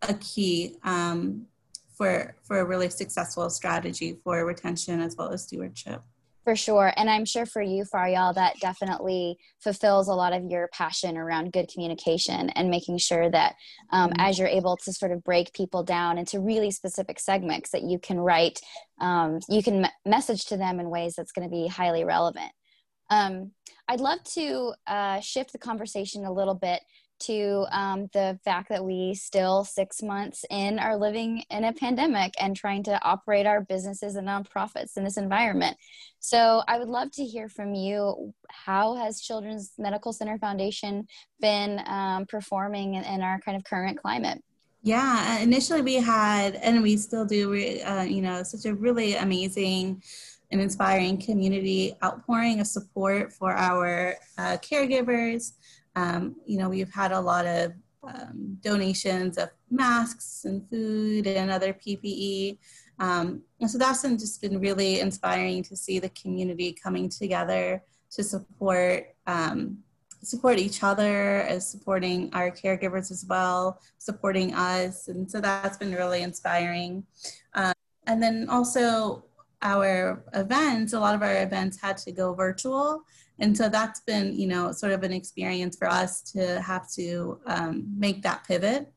a 0.01 0.13
key 0.15 0.75
um, 0.83 1.47
for 1.95 2.35
for 2.43 2.59
a 2.59 2.65
really 2.65 2.89
successful 2.89 3.49
strategy 3.49 4.17
for 4.23 4.45
retention 4.45 4.99
as 4.99 5.15
well 5.17 5.31
as 5.31 5.43
stewardship 5.43 6.01
for 6.43 6.55
sure 6.55 6.93
and 6.95 7.09
i'm 7.09 7.25
sure 7.25 7.45
for 7.45 7.61
you 7.61 7.83
Faryal 7.83 8.33
that 8.35 8.59
definitely 8.59 9.37
fulfills 9.59 10.07
a 10.07 10.13
lot 10.13 10.33
of 10.33 10.43
your 10.45 10.69
passion 10.73 11.17
around 11.17 11.53
good 11.53 11.69
communication 11.73 12.49
and 12.51 12.69
making 12.69 12.97
sure 12.97 13.29
that 13.29 13.55
um, 13.91 14.11
mm-hmm. 14.11 14.21
as 14.21 14.37
you're 14.37 14.47
able 14.47 14.77
to 14.77 14.93
sort 14.93 15.11
of 15.11 15.23
break 15.23 15.53
people 15.53 15.83
down 15.83 16.17
into 16.17 16.39
really 16.39 16.71
specific 16.71 17.19
segments 17.19 17.71
that 17.71 17.83
you 17.83 17.97
can 17.97 18.19
write 18.19 18.59
um, 19.01 19.39
you 19.49 19.63
can 19.63 19.85
m- 19.85 19.91
message 20.05 20.45
to 20.45 20.57
them 20.57 20.79
in 20.79 20.89
ways 20.89 21.15
that's 21.15 21.31
going 21.31 21.47
to 21.47 21.53
be 21.53 21.67
highly 21.67 22.03
relevant 22.03 22.51
um, 23.09 23.51
i'd 23.88 24.00
love 24.00 24.24
to 24.24 24.74
uh, 24.88 25.19
shift 25.19 25.51
the 25.51 25.57
conversation 25.57 26.25
a 26.25 26.31
little 26.31 26.55
bit 26.55 26.81
to 27.17 27.65
um, 27.71 28.07
the 28.13 28.38
fact 28.43 28.69
that 28.69 28.83
we 28.83 29.13
still 29.13 29.63
six 29.63 30.01
months 30.01 30.43
in 30.50 30.79
are 30.79 30.97
living 30.97 31.43
in 31.50 31.63
a 31.63 31.74
pandemic 31.74 32.33
and 32.39 32.55
trying 32.55 32.83
to 32.83 33.03
operate 33.03 33.45
our 33.45 33.62
businesses 33.62 34.15
and 34.15 34.27
nonprofits 34.27 34.97
in 34.97 35.03
this 35.03 35.17
environment. 35.17 35.77
So 36.19 36.63
i 36.67 36.77
would 36.77 36.89
love 36.89 37.12
to 37.12 37.24
hear 37.24 37.47
from 37.50 37.74
you 37.74 38.33
how 38.50 38.95
has 38.95 39.21
children's 39.21 39.74
medical 39.77 40.12
center 40.12 40.38
foundation 40.38 41.07
been 41.39 41.81
um, 41.85 42.25
performing 42.25 42.95
in, 42.95 43.03
in, 43.03 43.21
our 43.21 43.39
kind 43.39 43.55
of 43.57 43.63
current 43.63 44.01
climate? 44.01 44.43
Yeah 44.81 45.39
initially 45.39 45.81
we 45.81 45.95
had 45.95 46.55
and 46.55 46.83
we 46.83 46.97
still 46.97 47.25
do 47.25 47.53
uh, 47.85 48.03
you 48.03 48.21
know 48.21 48.43
such 48.43 48.65
a 48.65 48.75
really 48.75 49.15
amazing 49.15 50.01
and 50.51 50.61
inspiring 50.61 51.17
community 51.17 51.95
outpouring 52.03 52.59
of 52.59 52.67
support 52.67 53.33
for 53.33 53.51
our 53.53 54.15
uh, 54.37 54.57
caregivers 54.57 55.53
um, 55.95 56.35
you 56.45 56.57
know, 56.57 56.69
we've 56.69 56.91
had 56.91 57.11
a 57.11 57.19
lot 57.19 57.45
of 57.45 57.73
um, 58.03 58.57
donations 58.61 59.37
of 59.37 59.49
masks 59.71 60.45
and 60.45 60.67
food 60.69 61.25
and 61.25 61.49
other 61.49 61.73
PPE. 61.73 62.57
Um, 62.99 63.41
and 63.59 63.69
so 63.69 63.77
that's 63.77 64.03
been 64.03 64.17
just 64.17 64.41
been 64.41 64.59
really 64.59 64.99
inspiring 64.99 65.63
to 65.63 65.75
see 65.75 65.99
the 65.99 66.09
community 66.09 66.73
coming 66.73 67.09
together 67.09 67.81
to 68.11 68.23
support 68.23 69.15
um, 69.27 69.79
support 70.21 70.57
each 70.57 70.81
other 70.81 71.41
as 71.41 71.69
supporting 71.69 72.31
our 72.33 72.49
caregivers 72.49 73.11
as 73.11 73.25
well, 73.29 73.79
supporting 73.99 74.55
us. 74.55 75.07
And 75.07 75.29
so 75.29 75.39
that's 75.39 75.77
been 75.77 75.93
really 75.93 76.23
inspiring. 76.23 77.03
Um, 77.53 77.73
and 78.07 78.21
then 78.21 78.47
also 78.49 79.25
our 79.65 80.24
events, 80.34 80.93
a 80.93 81.00
lot 81.00 81.15
of 81.15 81.22
our 81.22 81.41
events 81.43 81.81
had 81.81 81.98
to 81.98 82.12
go 82.12 82.34
virtual. 82.34 83.03
And 83.39 83.57
so 83.57 83.67
that's 83.67 84.00
been, 84.01 84.38
you 84.38 84.48
know, 84.48 84.72
sort 84.72 84.93
of 84.93 85.03
an 85.03 85.12
experience 85.12 85.75
for 85.75 85.89
us 85.89 86.22
to 86.34 86.62
have 86.62 86.89
to 86.91 87.39
um, 87.48 87.86
make 87.98 88.22
that 88.22 88.45
pivot. 88.48 88.91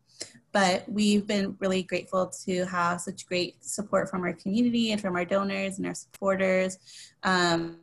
But 0.52 0.88
we've 0.88 1.26
been 1.26 1.56
really 1.58 1.82
grateful 1.82 2.32
to 2.46 2.64
have 2.66 3.00
such 3.00 3.26
great 3.26 3.64
support 3.64 4.08
from 4.08 4.22
our 4.22 4.32
community 4.32 4.92
and 4.92 5.00
from 5.00 5.16
our 5.16 5.24
donors 5.24 5.78
and 5.78 5.86
our 5.86 5.94
supporters 5.94 6.78
um, 7.22 7.78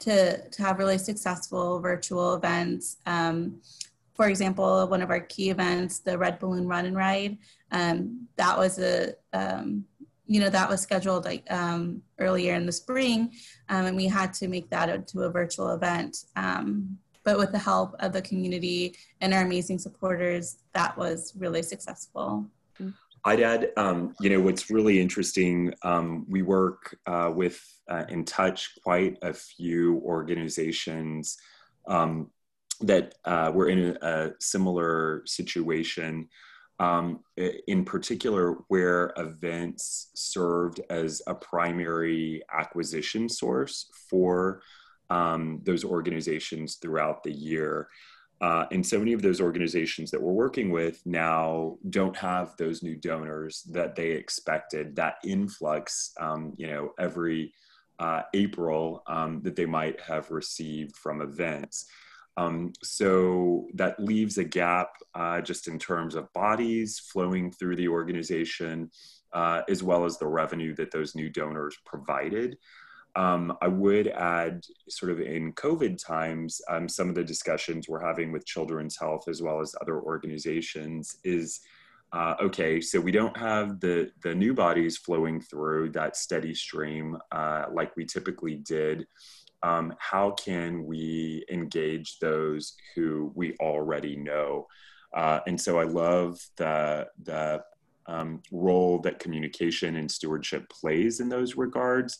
to, 0.00 0.48
to 0.48 0.62
have 0.62 0.78
really 0.78 0.98
successful 0.98 1.80
virtual 1.80 2.34
events. 2.34 2.98
Um, 3.06 3.60
for 4.14 4.28
example, 4.28 4.86
one 4.86 5.02
of 5.02 5.10
our 5.10 5.20
key 5.20 5.50
events, 5.50 6.00
the 6.00 6.18
Red 6.18 6.38
Balloon 6.38 6.68
Run 6.68 6.84
and 6.84 6.96
Ride, 6.96 7.38
um, 7.72 8.28
that 8.36 8.56
was 8.58 8.78
a 8.78 9.14
um, 9.32 9.84
you 10.30 10.38
know 10.38 10.48
that 10.48 10.68
was 10.68 10.80
scheduled 10.80 11.24
like 11.24 11.44
um, 11.50 12.00
earlier 12.20 12.54
in 12.54 12.64
the 12.64 12.70
spring 12.70 13.32
um, 13.68 13.86
and 13.86 13.96
we 13.96 14.06
had 14.06 14.32
to 14.32 14.46
make 14.46 14.70
that 14.70 14.88
into 14.88 15.22
a 15.22 15.30
virtual 15.30 15.70
event 15.70 16.24
um, 16.36 16.96
but 17.24 17.36
with 17.36 17.50
the 17.50 17.58
help 17.58 17.96
of 17.98 18.12
the 18.12 18.22
community 18.22 18.94
and 19.20 19.34
our 19.34 19.42
amazing 19.42 19.78
supporters 19.78 20.58
that 20.72 20.96
was 20.96 21.34
really 21.36 21.62
successful. 21.62 22.46
I'd 23.24 23.40
add 23.40 23.72
um, 23.76 24.14
you 24.20 24.30
know 24.30 24.40
what's 24.40 24.70
really 24.70 25.00
interesting 25.00 25.74
um, 25.82 26.24
we 26.28 26.42
work 26.42 26.96
uh, 27.06 27.30
with 27.34 27.60
uh, 27.88 28.04
in 28.08 28.24
touch 28.24 28.70
quite 28.84 29.18
a 29.22 29.32
few 29.34 29.96
organizations 30.04 31.36
um, 31.88 32.30
that 32.80 33.16
uh, 33.24 33.50
were 33.52 33.68
in 33.68 33.96
a, 34.00 34.08
a 34.08 34.30
similar 34.38 35.22
situation 35.26 36.28
um, 36.80 37.20
in 37.36 37.84
particular, 37.84 38.52
where 38.68 39.12
events 39.18 40.10
served 40.14 40.80
as 40.88 41.20
a 41.26 41.34
primary 41.34 42.42
acquisition 42.50 43.28
source 43.28 43.90
for 44.08 44.62
um, 45.10 45.60
those 45.62 45.84
organizations 45.84 46.76
throughout 46.76 47.22
the 47.22 47.32
year. 47.32 47.88
Uh, 48.40 48.64
and 48.72 48.84
so 48.84 48.98
many 48.98 49.12
of 49.12 49.20
those 49.20 49.42
organizations 49.42 50.10
that 50.10 50.22
we're 50.22 50.32
working 50.32 50.70
with 50.70 51.02
now 51.04 51.76
don't 51.90 52.16
have 52.16 52.56
those 52.56 52.82
new 52.82 52.96
donors 52.96 53.62
that 53.64 53.94
they 53.94 54.12
expected, 54.12 54.96
that 54.96 55.16
influx, 55.22 56.12
um, 56.18 56.54
you 56.56 56.66
know, 56.66 56.94
every 56.98 57.52
uh, 57.98 58.22
April 58.32 59.02
um, 59.06 59.42
that 59.42 59.54
they 59.54 59.66
might 59.66 60.00
have 60.00 60.30
received 60.30 60.96
from 60.96 61.20
events. 61.20 61.84
Um, 62.40 62.72
so 62.82 63.66
that 63.74 64.00
leaves 64.00 64.38
a 64.38 64.44
gap 64.44 64.90
uh, 65.14 65.40
just 65.40 65.68
in 65.68 65.78
terms 65.78 66.14
of 66.14 66.32
bodies 66.32 66.98
flowing 66.98 67.52
through 67.52 67.76
the 67.76 67.88
organization, 67.88 68.90
uh, 69.32 69.62
as 69.68 69.82
well 69.82 70.04
as 70.04 70.18
the 70.18 70.26
revenue 70.26 70.74
that 70.76 70.90
those 70.90 71.14
new 71.14 71.28
donors 71.28 71.76
provided. 71.84 72.56
Um, 73.16 73.56
I 73.60 73.68
would 73.68 74.08
add, 74.08 74.64
sort 74.88 75.12
of 75.12 75.20
in 75.20 75.52
COVID 75.52 75.98
times, 76.02 76.60
um, 76.70 76.88
some 76.88 77.08
of 77.08 77.14
the 77.14 77.24
discussions 77.24 77.88
we're 77.88 78.06
having 78.06 78.32
with 78.32 78.46
Children's 78.46 78.96
Health 78.96 79.24
as 79.28 79.42
well 79.42 79.60
as 79.60 79.74
other 79.80 80.00
organizations 80.00 81.16
is 81.24 81.60
uh, 82.12 82.34
okay, 82.42 82.80
so 82.80 82.98
we 83.00 83.12
don't 83.12 83.36
have 83.36 83.78
the 83.78 84.10
the 84.24 84.34
new 84.34 84.52
bodies 84.52 84.96
flowing 84.96 85.40
through 85.40 85.90
that 85.90 86.16
steady 86.16 86.52
stream 86.52 87.16
uh, 87.30 87.66
like 87.72 87.94
we 87.96 88.04
typically 88.04 88.56
did. 88.56 89.06
Um, 89.62 89.94
how 89.98 90.32
can 90.32 90.84
we 90.84 91.44
engage 91.50 92.18
those 92.18 92.74
who 92.94 93.32
we 93.34 93.56
already 93.60 94.16
know? 94.16 94.66
Uh, 95.14 95.40
and 95.46 95.60
so 95.60 95.78
I 95.78 95.84
love 95.84 96.38
the 96.56 97.08
the 97.22 97.62
um, 98.06 98.42
role 98.50 98.98
that 99.00 99.18
communication 99.18 99.96
and 99.96 100.10
stewardship 100.10 100.68
plays 100.68 101.20
in 101.20 101.28
those 101.28 101.56
regards 101.56 102.18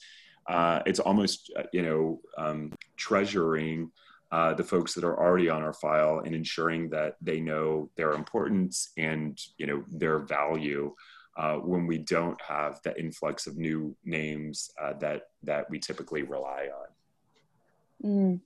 uh, 0.51 0.83
it's 0.87 1.01
almost 1.01 1.53
uh, 1.57 1.63
you 1.73 1.83
know 1.83 2.21
um, 2.37 2.73
treasuring 2.97 3.91
uh, 4.33 4.55
the 4.55 4.65
folks 4.65 4.95
that 4.95 5.05
are 5.05 5.19
already 5.19 5.49
on 5.49 5.63
our 5.63 5.73
file 5.73 6.23
and 6.25 6.35
ensuring 6.35 6.89
that 6.91 7.17
they 7.21 7.41
know 7.41 7.91
their 7.97 8.13
importance 8.13 8.91
and 8.97 9.39
you 9.59 9.67
know 9.67 9.85
their 9.89 10.19
value 10.19 10.95
uh, 11.37 11.55
when 11.55 11.87
we 11.87 11.99
don't 11.99 12.41
have 12.43 12.81
the 12.83 12.99
influx 12.99 13.47
of 13.47 13.57
new 13.57 13.95
names 14.05 14.71
uh, 14.81 14.93
that 14.95 15.23
that 15.43 15.69
we 15.71 15.79
typically 15.79 16.23
rely 16.23 16.69
on. 16.75 16.89
Mm. 18.05 18.41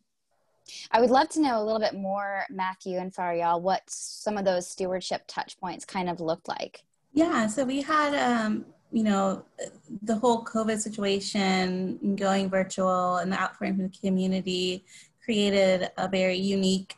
I 0.90 1.00
would 1.00 1.10
love 1.10 1.28
to 1.30 1.40
know 1.40 1.60
a 1.60 1.64
little 1.64 1.80
bit 1.80 1.94
more, 1.94 2.44
Matthew 2.50 2.98
and 2.98 3.12
Faryal, 3.12 3.60
what 3.60 3.82
some 3.86 4.38
of 4.38 4.44
those 4.44 4.68
stewardship 4.68 5.22
touch 5.26 5.58
points 5.60 5.84
kind 5.84 6.08
of 6.08 6.20
looked 6.20 6.48
like. 6.48 6.84
Yeah, 7.12 7.46
so 7.46 7.64
we 7.64 7.82
had 7.82 8.14
um, 8.14 8.64
you 8.94 9.02
know, 9.02 9.44
the 10.02 10.14
whole 10.14 10.44
COVID 10.44 10.78
situation, 10.78 12.14
going 12.14 12.48
virtual, 12.48 13.16
and 13.16 13.32
the 13.32 13.40
outpouring 13.40 13.74
from 13.74 13.88
the 13.88 13.98
community 13.98 14.84
created 15.24 15.90
a 15.98 16.06
very 16.06 16.36
unique 16.36 16.94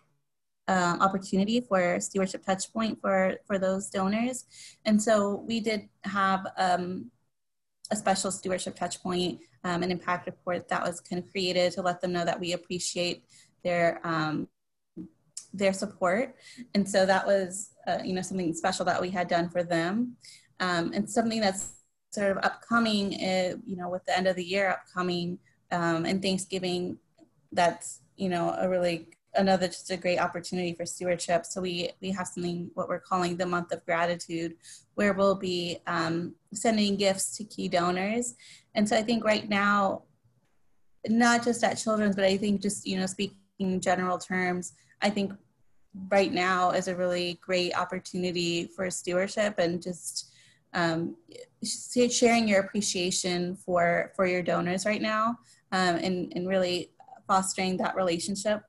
uh, 0.68 0.98
opportunity 1.00 1.62
for 1.62 1.98
stewardship 1.98 2.44
touchpoint 2.44 3.00
for 3.00 3.36
for 3.46 3.58
those 3.58 3.88
donors, 3.88 4.44
and 4.84 5.02
so 5.02 5.42
we 5.48 5.58
did 5.58 5.88
have 6.04 6.46
um, 6.58 7.10
a 7.90 7.96
special 7.96 8.30
stewardship 8.30 8.76
touchpoint, 8.76 9.38
um, 9.64 9.82
an 9.82 9.90
impact 9.90 10.26
report 10.26 10.68
that 10.68 10.82
was 10.82 11.00
kind 11.00 11.22
of 11.22 11.30
created 11.30 11.72
to 11.72 11.82
let 11.82 12.00
them 12.00 12.12
know 12.12 12.24
that 12.24 12.40
we 12.40 12.52
appreciate 12.52 13.24
their 13.64 14.00
um, 14.04 14.48
their 15.52 15.72
support, 15.72 16.34
and 16.74 16.88
so 16.88 17.06
that 17.06 17.26
was 17.26 17.70
uh, 17.86 17.98
you 18.04 18.12
know 18.12 18.22
something 18.22 18.52
special 18.52 18.84
that 18.84 19.00
we 19.00 19.10
had 19.10 19.28
done 19.28 19.48
for 19.48 19.62
them, 19.62 20.16
um, 20.60 20.92
and 20.92 21.08
something 21.08 21.40
that's 21.40 21.76
sort 22.16 22.30
of 22.30 22.38
upcoming, 22.42 23.14
uh, 23.14 23.56
you 23.66 23.76
know, 23.76 23.88
with 23.88 24.04
the 24.06 24.16
end 24.16 24.26
of 24.26 24.36
the 24.36 24.44
year 24.44 24.70
upcoming 24.70 25.38
um, 25.70 26.06
and 26.06 26.22
Thanksgiving, 26.22 26.98
that's, 27.52 28.00
you 28.16 28.28
know, 28.28 28.54
a 28.58 28.68
really 28.68 29.08
another 29.36 29.66
just 29.66 29.90
a 29.90 29.96
great 29.96 30.18
opportunity 30.18 30.72
for 30.72 30.86
stewardship. 30.86 31.46
So 31.46 31.60
we 31.60 31.90
we 32.00 32.10
have 32.10 32.26
something 32.26 32.70
what 32.74 32.88
we're 32.88 33.00
calling 33.00 33.36
the 33.36 33.46
month 33.46 33.72
of 33.72 33.84
gratitude, 33.84 34.54
where 34.94 35.12
we'll 35.12 35.36
be 35.36 35.78
um, 35.86 36.34
sending 36.52 36.96
gifts 36.96 37.36
to 37.36 37.44
key 37.44 37.68
donors. 37.68 38.34
And 38.74 38.88
so 38.88 38.96
I 38.96 39.02
think 39.02 39.24
right 39.24 39.48
now, 39.48 40.02
not 41.08 41.44
just 41.44 41.62
at 41.64 41.74
Children's, 41.74 42.16
but 42.16 42.24
I 42.24 42.36
think 42.36 42.62
just 42.62 42.86
you 42.86 42.98
know 42.98 43.06
speaking 43.06 43.36
in 43.58 43.80
general 43.80 44.18
terms, 44.18 44.72
I 45.02 45.10
think 45.10 45.32
right 46.10 46.32
now 46.32 46.70
is 46.70 46.88
a 46.88 46.96
really 46.96 47.38
great 47.40 47.76
opportunity 47.76 48.66
for 48.66 48.90
stewardship 48.90 49.58
and 49.58 49.82
just 49.82 50.32
um, 50.74 51.16
sharing 51.64 52.46
your 52.46 52.60
appreciation 52.60 53.56
for 53.56 54.12
for 54.14 54.26
your 54.26 54.42
donors 54.42 54.84
right 54.84 55.00
now 55.00 55.38
um, 55.72 55.96
and, 55.96 56.32
and 56.36 56.48
really 56.48 56.90
fostering 57.26 57.76
that 57.78 57.96
relationship 57.96 58.62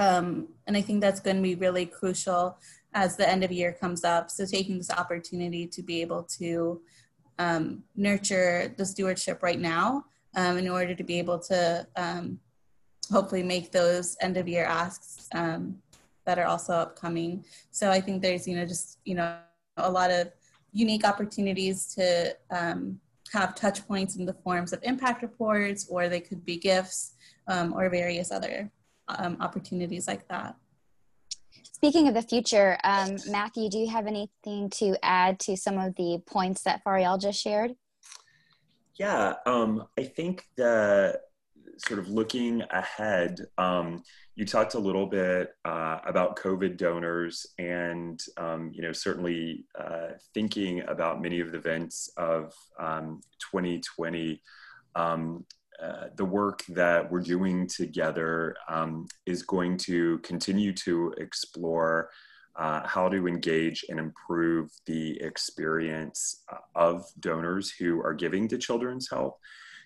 um, 0.00 0.48
and 0.66 0.76
i 0.76 0.80
think 0.80 1.00
that's 1.00 1.20
going 1.20 1.36
to 1.36 1.42
be 1.42 1.54
really 1.54 1.86
crucial 1.86 2.58
as 2.94 3.16
the 3.16 3.28
end 3.28 3.44
of 3.44 3.52
year 3.52 3.72
comes 3.72 4.04
up. 4.04 4.30
So 4.30 4.44
taking 4.44 4.78
this 4.78 4.90
opportunity 4.90 5.66
to 5.68 5.82
be 5.82 6.00
able 6.00 6.24
to 6.38 6.80
um, 7.38 7.84
nurture 7.96 8.74
the 8.76 8.84
stewardship 8.84 9.42
right 9.42 9.58
now 9.58 10.04
um, 10.34 10.58
in 10.58 10.68
order 10.68 10.94
to 10.94 11.04
be 11.04 11.18
able 11.18 11.38
to 11.38 11.86
um, 11.96 12.38
hopefully 13.10 13.42
make 13.42 13.72
those 13.72 14.16
end 14.20 14.36
of 14.36 14.48
year 14.48 14.64
asks 14.64 15.28
um, 15.34 15.76
that 16.26 16.38
are 16.38 16.44
also 16.44 16.74
upcoming. 16.74 17.44
So 17.70 17.90
i 17.90 18.00
think 18.00 18.22
there's 18.22 18.46
you 18.46 18.56
know 18.56 18.66
just 18.66 18.98
you 19.04 19.14
know 19.14 19.38
a 19.78 19.90
lot 19.90 20.10
of 20.10 20.30
unique 20.72 21.04
opportunities 21.04 21.86
to 21.94 22.36
um, 22.50 23.00
have 23.32 23.54
touch 23.54 23.86
points 23.88 24.16
in 24.16 24.26
the 24.26 24.34
forms 24.34 24.72
of 24.72 24.80
impact 24.82 25.22
reports, 25.22 25.86
or 25.88 26.08
they 26.08 26.20
could 26.20 26.44
be 26.44 26.58
gifts, 26.58 27.14
or 27.48 27.88
various 27.88 28.30
other 28.30 28.70
um, 29.18 29.36
opportunities 29.40 30.06
like 30.06 30.26
that. 30.28 30.56
Speaking 31.62 32.08
of 32.08 32.14
the 32.14 32.22
future, 32.22 32.78
um, 32.84 33.16
Matthew, 33.28 33.70
do 33.70 33.78
you 33.78 33.88
have 33.88 34.06
anything 34.06 34.68
to 34.70 34.96
add 35.02 35.38
to 35.40 35.56
some 35.56 35.78
of 35.78 35.94
the 35.96 36.20
points 36.26 36.62
that 36.62 36.84
Faryal 36.84 37.20
just 37.20 37.40
shared? 37.42 37.74
Yeah, 38.96 39.34
um, 39.46 39.86
I 39.98 40.04
think 40.04 40.44
that 40.58 41.22
sort 41.78 41.98
of 41.98 42.08
looking 42.08 42.62
ahead, 42.70 43.40
um, 43.56 44.02
you 44.34 44.44
talked 44.44 44.74
a 44.74 44.78
little 44.78 45.06
bit 45.06 45.54
uh, 45.64 46.00
about 46.04 46.36
COVID 46.36 46.76
donors, 46.76 47.46
and 47.58 48.20
um, 48.36 48.70
you 48.74 48.82
know 48.82 48.92
certainly 48.92 49.64
uh, 49.78 50.08
thinking 50.34 50.82
about 50.86 51.22
many 51.22 51.40
of 51.40 51.52
the 51.52 51.58
events 51.58 52.10
of 52.16 52.52
um, 52.78 53.22
2020. 53.50 54.42
Uh, 55.82 56.08
the 56.16 56.24
work 56.24 56.62
that 56.68 57.10
we're 57.10 57.20
doing 57.20 57.66
together 57.66 58.54
um, 58.68 59.06
is 59.24 59.42
going 59.42 59.78
to 59.78 60.18
continue 60.18 60.72
to 60.74 61.14
explore 61.16 62.10
uh, 62.56 62.86
how 62.86 63.08
to 63.08 63.26
engage 63.26 63.84
and 63.88 63.98
improve 63.98 64.70
the 64.86 65.18
experience 65.22 66.42
uh, 66.52 66.56
of 66.74 67.04
donors 67.20 67.70
who 67.70 68.02
are 68.02 68.12
giving 68.12 68.46
to 68.46 68.58
Children's 68.58 69.08
Health. 69.08 69.38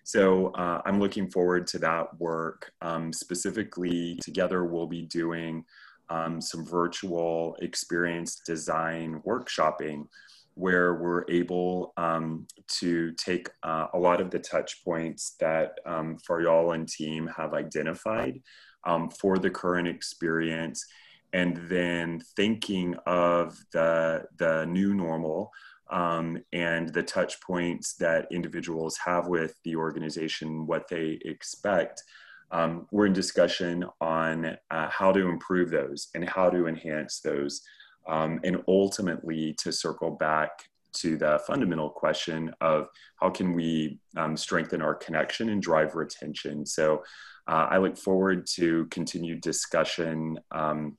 So 0.02 0.48
uh, 0.48 0.82
I'm 0.84 0.98
looking 0.98 1.30
forward 1.30 1.66
to 1.68 1.78
that 1.78 2.18
work. 2.18 2.72
Um, 2.82 3.12
specifically, 3.12 4.18
together 4.22 4.64
we'll 4.64 4.86
be 4.86 5.02
doing 5.02 5.64
um, 6.10 6.40
some 6.40 6.66
virtual 6.66 7.56
experience 7.60 8.40
design 8.46 9.22
workshopping 9.26 10.06
where 10.54 10.94
we're 10.94 11.24
able 11.28 11.92
um, 11.96 12.46
to 12.68 13.12
take 13.12 13.48
uh, 13.62 13.88
a 13.92 13.98
lot 13.98 14.20
of 14.20 14.30
the 14.30 14.38
touch 14.38 14.84
points 14.84 15.34
that 15.40 15.78
um, 15.84 16.16
Faryal 16.28 16.74
and 16.74 16.88
team 16.88 17.28
have 17.36 17.54
identified 17.54 18.40
um, 18.84 19.10
for 19.10 19.38
the 19.38 19.50
current 19.50 19.88
experience 19.88 20.86
and 21.32 21.56
then 21.68 22.20
thinking 22.36 22.94
of 23.06 23.58
the, 23.72 24.22
the 24.38 24.64
new 24.66 24.94
normal 24.94 25.50
um, 25.90 26.38
and 26.52 26.92
the 26.94 27.02
touch 27.02 27.40
points 27.40 27.94
that 27.94 28.28
individuals 28.30 28.96
have 29.04 29.26
with 29.26 29.54
the 29.64 29.76
organization, 29.76 30.66
what 30.66 30.88
they 30.88 31.18
expect. 31.24 32.02
Um, 32.50 32.86
we're 32.92 33.06
in 33.06 33.12
discussion 33.12 33.84
on 34.00 34.56
uh, 34.70 34.88
how 34.88 35.10
to 35.10 35.28
improve 35.28 35.70
those 35.70 36.08
and 36.14 36.28
how 36.28 36.50
to 36.50 36.68
enhance 36.68 37.20
those, 37.20 37.62
um, 38.06 38.40
and 38.44 38.62
ultimately 38.68 39.54
to 39.58 39.72
circle 39.72 40.10
back 40.10 40.50
to 40.94 41.16
the 41.16 41.40
fundamental 41.46 41.90
question 41.90 42.52
of 42.60 42.88
how 43.20 43.28
can 43.30 43.52
we 43.52 43.98
um, 44.16 44.36
strengthen 44.36 44.80
our 44.80 44.94
connection 44.94 45.48
and 45.50 45.60
drive 45.60 45.94
retention. 45.94 46.64
So 46.64 47.02
uh, 47.48 47.66
I 47.70 47.78
look 47.78 47.98
forward 47.98 48.46
to 48.54 48.86
continued 48.86 49.40
discussion 49.40 50.38
um, 50.52 50.96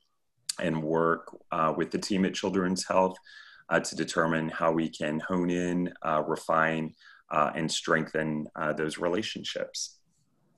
and 0.59 0.83
work 0.83 1.35
uh, 1.51 1.73
with 1.75 1.91
the 1.91 1.97
team 1.97 2.25
at 2.25 2.33
Children's 2.33 2.85
Health 2.85 3.15
uh, 3.69 3.79
to 3.79 3.95
determine 3.95 4.49
how 4.49 4.71
we 4.71 4.89
can 4.89 5.19
hone 5.19 5.49
in, 5.49 5.93
uh, 6.05 6.23
refine, 6.27 6.93
uh, 7.31 7.51
and 7.55 7.71
strengthen 7.71 8.47
uh, 8.55 8.73
those 8.73 8.97
relationships. 8.97 9.97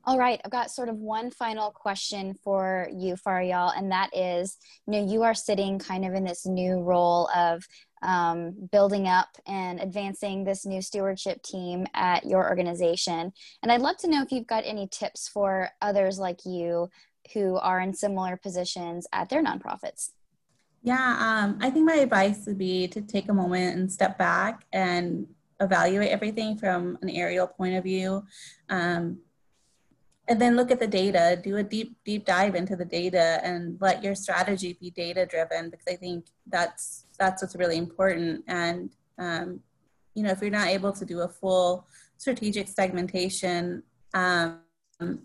All 0.08 0.18
right, 0.18 0.40
I've 0.46 0.52
got 0.52 0.72
sort 0.72 0.88
of 0.88 0.96
one 0.96 1.32
final 1.32 1.70
question 1.70 2.34
for 2.34 2.88
you, 2.96 3.16
Faryal, 3.16 3.78
and 3.78 3.92
that 3.92 4.10
is, 4.16 4.56
you 4.86 4.94
know, 4.94 5.06
you 5.06 5.24
are 5.24 5.34
sitting 5.34 5.80
kind 5.80 6.06
of 6.06 6.14
in 6.14 6.24
this 6.24 6.46
new 6.46 6.80
role 6.80 7.30
of 7.36 7.68
um, 8.02 8.56
building 8.72 9.10
up 9.10 9.28
and 9.46 9.82
advancing 9.82 10.46
this 10.46 10.66
new 10.66 10.82
stewardship 10.82 11.44
team 11.44 11.88
at 11.94 12.26
your 12.26 12.48
organization. 12.48 13.34
And 13.62 13.70
I'd 13.70 13.82
love 13.82 13.98
to 13.98 14.10
know 14.10 14.22
if 14.22 14.32
you've 14.32 14.48
got 14.48 14.64
any 14.66 14.88
tips 14.88 15.28
for 15.28 15.72
others 15.82 16.20
like 16.20 16.46
you 16.46 16.90
who 17.34 17.58
are 17.58 17.82
in 17.82 17.94
similar 17.94 18.38
positions 18.38 19.08
at 19.12 19.28
their 19.28 19.44
nonprofits. 19.44 20.12
Yeah, 20.84 21.18
um, 21.20 21.60
I 21.60 21.70
think 21.70 21.86
my 21.86 21.96
advice 21.96 22.46
would 22.46 22.58
be 22.58 22.88
to 22.88 23.02
take 23.02 23.28
a 23.28 23.34
moment 23.34 23.76
and 23.76 23.92
step 23.92 24.18
back 24.18 24.68
and 24.72 25.28
evaluate 25.60 26.12
everything 26.12 26.58
from 26.58 26.98
an 27.02 27.10
aerial 27.10 27.48
point 27.48 27.76
of 27.76 27.84
view. 27.84 28.24
Um, 28.70 29.20
and 30.28 30.42
then 30.42 30.56
look 30.56 30.72
at 30.72 30.80
the 30.80 30.88
data, 30.88 31.40
do 31.42 31.58
a 31.58 31.64
deep, 31.64 31.98
deep 32.06 32.26
dive 32.26 32.56
into 32.56 32.76
the 32.76 32.86
data 32.86 33.40
and 33.44 33.78
let 33.80 34.04
your 34.04 34.16
strategy 34.16 34.78
be 34.80 34.92
data 34.92 35.26
driven 35.26 35.70
because 35.70 35.86
I 35.90 35.96
think 35.96 36.26
that's, 36.48 37.06
that's 37.18 37.42
what's 37.42 37.56
really 37.56 37.78
important. 37.78 38.44
And, 38.48 38.90
um, 39.18 39.62
you 40.16 40.24
know, 40.24 40.32
if 40.32 40.42
you're 40.42 40.50
not 40.50 40.68
able 40.68 40.92
to 40.92 41.06
do 41.06 41.22
a 41.22 41.30
full 41.30 41.88
strategic 42.18 42.68
segmentation, 42.68 43.84
um, 44.14 44.60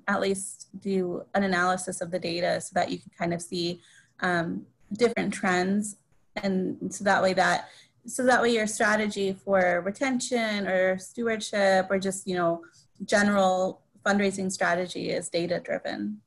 at 0.06 0.20
least 0.20 0.68
do 0.80 1.24
an 1.34 1.42
analysis 1.42 2.00
of 2.00 2.10
the 2.10 2.18
data 2.18 2.60
so 2.60 2.70
that 2.74 2.90
you 2.90 2.98
can 2.98 3.10
kind 3.18 3.34
of 3.34 3.40
see 3.40 3.80
um, 4.20 4.66
different 4.92 5.32
trends 5.32 5.96
and 6.36 6.92
so 6.92 7.04
that 7.04 7.22
way 7.22 7.32
that 7.34 7.68
so 8.06 8.24
that 8.24 8.42
way 8.42 8.52
your 8.52 8.66
strategy 8.66 9.32
for 9.32 9.82
retention 9.84 10.66
or 10.66 10.98
stewardship 10.98 11.86
or 11.90 11.98
just 11.98 12.26
you 12.26 12.34
know 12.34 12.62
general 13.04 13.81
fundraising 14.04 14.50
strategy 14.50 15.10
is 15.10 15.28
data 15.28 15.60
driven 15.60 16.20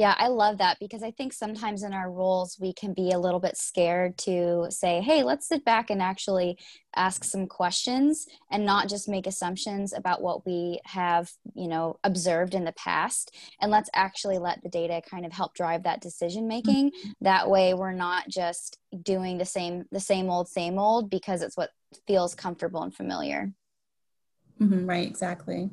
yeah, 0.00 0.14
I 0.16 0.28
love 0.28 0.56
that 0.56 0.78
because 0.80 1.02
I 1.02 1.10
think 1.10 1.34
sometimes 1.34 1.82
in 1.82 1.92
our 1.92 2.10
roles 2.10 2.56
we 2.58 2.72
can 2.72 2.94
be 2.94 3.10
a 3.10 3.18
little 3.18 3.38
bit 3.38 3.58
scared 3.58 4.16
to 4.20 4.66
say, 4.70 5.02
hey, 5.02 5.22
let's 5.22 5.46
sit 5.46 5.62
back 5.62 5.90
and 5.90 6.00
actually 6.00 6.56
ask 6.96 7.22
some 7.22 7.46
questions 7.46 8.26
and 8.50 8.64
not 8.64 8.88
just 8.88 9.10
make 9.10 9.26
assumptions 9.26 9.92
about 9.92 10.22
what 10.22 10.46
we 10.46 10.80
have, 10.86 11.30
you 11.54 11.68
know, 11.68 11.98
observed 12.02 12.54
in 12.54 12.64
the 12.64 12.72
past. 12.72 13.36
And 13.60 13.70
let's 13.70 13.90
actually 13.92 14.38
let 14.38 14.62
the 14.62 14.70
data 14.70 15.02
kind 15.06 15.26
of 15.26 15.32
help 15.32 15.52
drive 15.52 15.82
that 15.82 16.00
decision 16.00 16.48
making. 16.48 16.92
Mm-hmm. 16.92 17.10
That 17.20 17.50
way 17.50 17.74
we're 17.74 17.92
not 17.92 18.26
just 18.26 18.78
doing 19.02 19.36
the 19.36 19.44
same 19.44 19.84
the 19.92 20.00
same 20.00 20.30
old 20.30 20.48
same 20.48 20.78
old 20.78 21.10
because 21.10 21.42
it's 21.42 21.58
what 21.58 21.72
feels 22.06 22.34
comfortable 22.34 22.82
and 22.82 22.94
familiar. 22.94 23.52
Mm-hmm, 24.62 24.86
right, 24.86 25.06
exactly. 25.06 25.68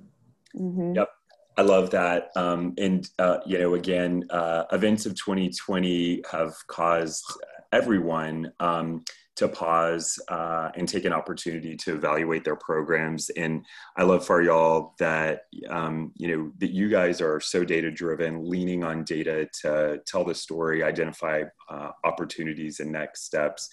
Mm-hmm. 0.54 0.96
Yep. 0.96 1.10
I 1.58 1.64
love 1.64 1.90
that. 1.90 2.30
Um, 2.36 2.76
and, 2.78 3.10
uh, 3.18 3.40
you 3.46 3.58
know, 3.58 3.74
again, 3.74 4.26
uh, 4.30 4.66
events 4.72 5.08
of 5.08 5.16
2020 5.16 6.22
have 6.32 6.54
caused 6.68 7.26
everyone 7.72 8.52
um, 8.60 9.04
to 9.38 9.48
pause 9.48 10.20
uh, 10.30 10.70
and 10.76 10.88
take 10.88 11.06
an 11.06 11.14
opportunity 11.14 11.76
to 11.76 11.96
evaluate 11.96 12.44
their 12.44 12.56
programs. 12.56 13.30
And 13.32 13.66
I 13.96 14.04
love 14.04 14.26
for 14.26 14.42
y'all 14.42 14.94
that, 15.00 15.42
um, 15.70 16.12
you 16.16 16.28
know, 16.36 16.52
that 16.60 16.72
you 16.72 16.90
guys 16.90 17.22
are 17.22 17.40
so 17.40 17.64
data 17.64 17.90
driven, 17.90 18.48
leaning 18.48 18.84
on 18.84 19.04
data 19.04 19.48
to 19.62 20.00
tell 20.06 20.24
the 20.24 20.36
story, 20.36 20.84
identify 20.84 21.44
uh, 21.70 21.92
opportunities 22.04 22.80
and 22.80 22.92
next 22.92 23.26
steps. 23.26 23.70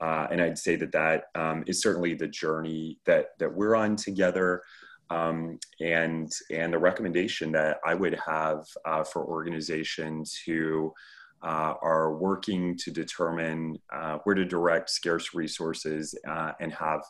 Uh, 0.00 0.26
and 0.30 0.40
I'd 0.40 0.58
say 0.58 0.76
that 0.76 0.92
that 0.92 1.24
um, 1.34 1.62
is 1.66 1.82
certainly 1.82 2.14
the 2.14 2.28
journey 2.28 2.98
that, 3.04 3.38
that 3.38 3.52
we're 3.54 3.76
on 3.76 3.96
together. 3.96 4.62
Um, 5.10 5.58
and 5.80 6.30
and 6.50 6.72
the 6.72 6.78
recommendation 6.78 7.50
that 7.52 7.78
I 7.84 7.94
would 7.94 8.16
have 8.24 8.64
uh, 8.84 9.02
for 9.02 9.24
organizations 9.24 10.38
who 10.46 10.94
uh, 11.42 11.74
are 11.82 12.16
working 12.16 12.76
to 12.76 12.90
determine 12.90 13.76
uh, 13.92 14.18
where 14.24 14.34
to 14.34 14.44
direct 14.44 14.90
scarce 14.90 15.34
resources 15.34 16.14
uh, 16.28 16.52
and 16.60 16.72
have 16.72 17.00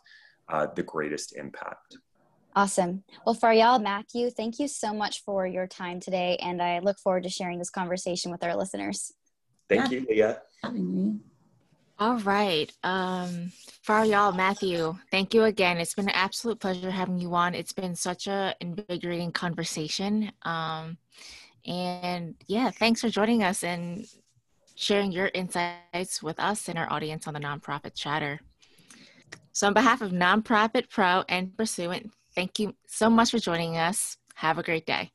uh, 0.48 0.66
the 0.74 0.82
greatest 0.82 1.36
impact. 1.36 1.98
Awesome. 2.56 3.04
Well, 3.24 3.36
Faryal, 3.36 3.80
Matthew, 3.80 4.30
thank 4.30 4.58
you 4.58 4.66
so 4.66 4.92
much 4.92 5.22
for 5.24 5.46
your 5.46 5.66
time 5.66 6.00
today, 6.00 6.36
and 6.42 6.60
I 6.60 6.80
look 6.80 6.98
forward 6.98 7.22
to 7.22 7.28
sharing 7.28 7.58
this 7.58 7.70
conversation 7.70 8.32
with 8.32 8.42
our 8.42 8.56
listeners. 8.56 9.12
Thank 9.68 9.92
yeah. 9.92 9.98
you, 10.00 10.06
Leah. 10.10 11.20
All 12.00 12.16
right. 12.20 12.72
Um, 12.82 13.52
Faryal, 13.86 14.34
Matthew, 14.34 14.96
thank 15.10 15.34
you 15.34 15.44
again. 15.44 15.76
It's 15.76 15.92
been 15.92 16.08
an 16.08 16.14
absolute 16.14 16.58
pleasure 16.58 16.90
having 16.90 17.18
you 17.18 17.34
on. 17.34 17.54
It's 17.54 17.74
been 17.74 17.94
such 17.94 18.26
a 18.26 18.54
invigorating 18.58 19.32
conversation. 19.32 20.32
Um, 20.42 20.96
and 21.66 22.36
yeah, 22.46 22.70
thanks 22.70 23.02
for 23.02 23.10
joining 23.10 23.42
us 23.42 23.62
and 23.62 24.06
sharing 24.76 25.12
your 25.12 25.30
insights 25.34 26.22
with 26.22 26.40
us 26.40 26.70
and 26.70 26.78
our 26.78 26.90
audience 26.90 27.28
on 27.28 27.34
the 27.34 27.40
Nonprofit 27.40 27.94
Chatter. 27.94 28.40
So, 29.52 29.66
on 29.66 29.74
behalf 29.74 30.00
of 30.00 30.10
Nonprofit 30.10 30.88
Pro 30.88 31.22
and 31.28 31.54
Pursuant, 31.54 32.12
thank 32.34 32.58
you 32.58 32.74
so 32.86 33.10
much 33.10 33.30
for 33.30 33.38
joining 33.38 33.76
us. 33.76 34.16
Have 34.36 34.56
a 34.56 34.62
great 34.62 34.86
day. 34.86 35.12